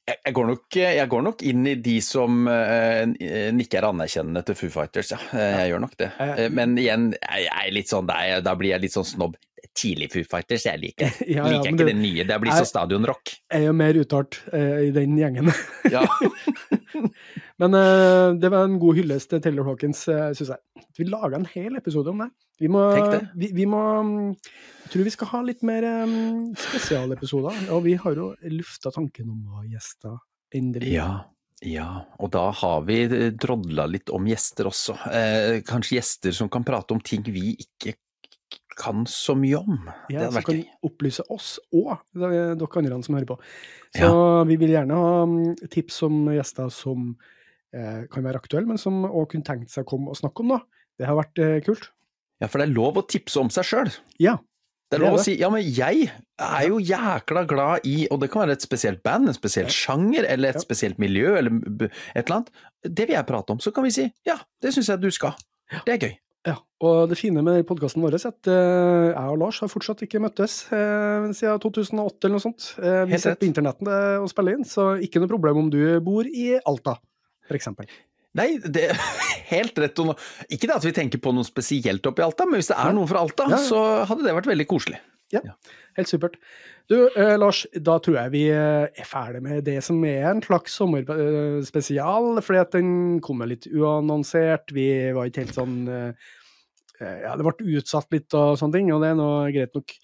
[0.05, 3.05] Jeg, går nok, jeg går nok inn i de som uh,
[3.57, 5.19] nikker anerkjennende til Foo Fighters, ja.
[5.33, 6.11] Jeg Jeg gjør nok det.
[6.21, 9.39] Eh, Men igjen, jeg er litt sånn, da, da blir jeg litt sånn snobb.
[9.75, 11.09] Tidlig Foo Fighters, jeg liker.
[11.25, 12.25] Ja, ja, liker jeg ikke det- det nye.
[12.29, 13.33] Det blir jeg- så stadionrock.
[13.49, 15.49] jeg er jo mer uttalt uh, i den gjengen.
[15.97, 16.05] Ja.
[17.59, 20.85] Men eh, det var en god hyllest til Taylor Hawkins, uh, syns jeg.
[20.99, 22.29] Vi laga en hel episode om det.
[22.63, 22.83] Vi må,
[23.35, 24.35] vi, vi må mm,
[24.85, 27.65] Jeg tror vi skal ha litt mer um, spesialepisoder.
[27.75, 30.19] Og vi har jo lufta tanken om å ha gjester,
[30.55, 30.93] endelig.
[30.95, 31.25] Ja,
[31.65, 31.89] ja,
[32.21, 34.97] og da har vi eh, drodla litt om gjester også.
[35.09, 37.97] Eh, kanskje gjester som kan prate om ting vi ikke
[38.77, 39.89] kan så mye om.
[40.13, 43.39] Ja, som kan opplyse oss og dere andre som hører på.
[43.95, 44.11] Så
[44.51, 47.13] vi vil gjerne ha mm, tips om gjester som
[47.75, 50.57] eh, kan være aktuelle, men som òg kunne tenkt seg å komme og snakke om
[50.57, 50.65] noe.
[50.99, 51.94] Det har vært eh, kult.
[52.45, 53.91] Ja, for det er lov å tipse om seg sjøl.
[54.21, 54.37] Ja.
[54.93, 56.11] Det er Det er lov å si ja, men jeg
[56.45, 60.27] er jo jækla glad i Og det kan være et spesielt band, en spesiell sjanger,
[60.29, 60.63] eller et Ja.
[60.63, 61.51] spesielt miljø, eller
[62.15, 62.51] et eller annet.
[62.85, 63.59] Det vil jeg prate om.
[63.65, 65.35] Så kan vi si ja, det syns jeg du skal.
[65.89, 66.15] Det er gøy.
[66.47, 70.03] Ja, og det fine med podkasten vår er at eh, jeg og Lars har fortsatt
[70.05, 72.67] ikke møttes eh, siden 2008 eller noe sånt.
[72.77, 75.81] Eh, vi sitter på internetten eh, og spiller inn, så ikke noe problem om du
[76.05, 76.99] bor i Alta,
[77.49, 77.89] eksempel.
[78.39, 79.01] Nei, det er
[79.55, 80.05] helt rett.
[80.51, 83.11] Ikke det at vi tenker på noe spesielt oppi Alta, men hvis det er noen
[83.11, 85.01] fra Alta, Ja, så hadde det vært veldig koselig.
[85.33, 85.41] Ja,
[85.97, 86.37] Helt supert.
[86.91, 90.43] Du, eh, Lars, da tror jeg vi eh, er ferdig med det som er en
[90.45, 92.91] slags sommerspesial, fordi at den
[93.25, 94.75] kommer litt uannonsert.
[94.75, 96.29] Vi var ikke helt sånn eh,
[97.01, 99.97] eh, Ja, det ble utsatt litt og sånne ting, og det er nå greit nok.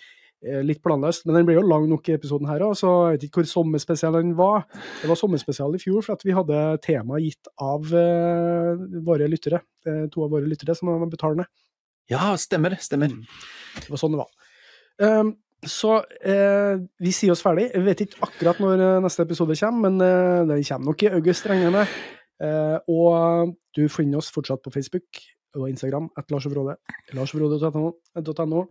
[0.44, 3.18] Eh, Litt planløst, men den ble jo lang nok i episoden her òg, så jeg
[3.18, 4.64] vet ikke hvor sommerspesial den var.
[5.00, 9.62] Det var sommerspesial i fjor, for at vi hadde tema gitt av eh, våre lyttere.
[9.86, 11.48] eh, to av våre lyttere som var betalende.
[12.10, 13.12] Ja, stemmer, stemmer.
[13.78, 14.30] Det var sånn det var.
[15.00, 17.68] Um, så eh, vi sier oss ferdig.
[17.74, 21.46] Jeg vet ikke akkurat når eh, neste episode kommer, men den kommer nok i august,
[21.46, 22.00] regner jeg.
[22.40, 25.20] Eh, og du finner oss fortsatt på Facebook
[25.58, 26.56] og Instagram at Lars og
[27.16, 28.64] larsfrode.no.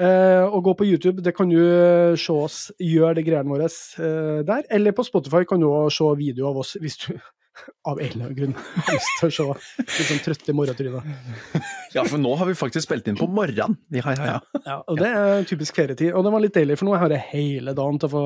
[0.00, 3.66] Eh, og gå på YouTube, det kan du eh, se oss gjøre de greiene våre
[3.68, 4.64] eh, der.
[4.72, 7.10] Eller på Spotify kan du også se video av oss hvis du
[7.90, 11.04] av en eller annen grunn har lyst til å se litt sånn trøtte morgentryner.
[11.90, 13.74] Ja, for nå har vi faktisk spilt inn på morgenen.
[13.90, 14.60] Ja, ja, ja.
[14.62, 16.12] Ja, og det er typisk ferietid.
[16.14, 18.22] Og det var litt deilig, for nå har jeg hele dagen til å få,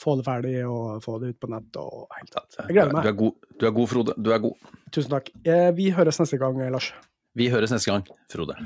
[0.00, 1.76] få det ferdig og få det ut på nett.
[1.76, 2.56] og helt tatt.
[2.62, 4.16] Jeg gleder Du er god, du er god Frode.
[4.16, 4.72] Du er god.
[4.96, 5.28] Tusen takk.
[5.44, 6.88] Eh, Vi høres neste gang, Lars.
[7.36, 8.56] Vi høres neste gang, Frode.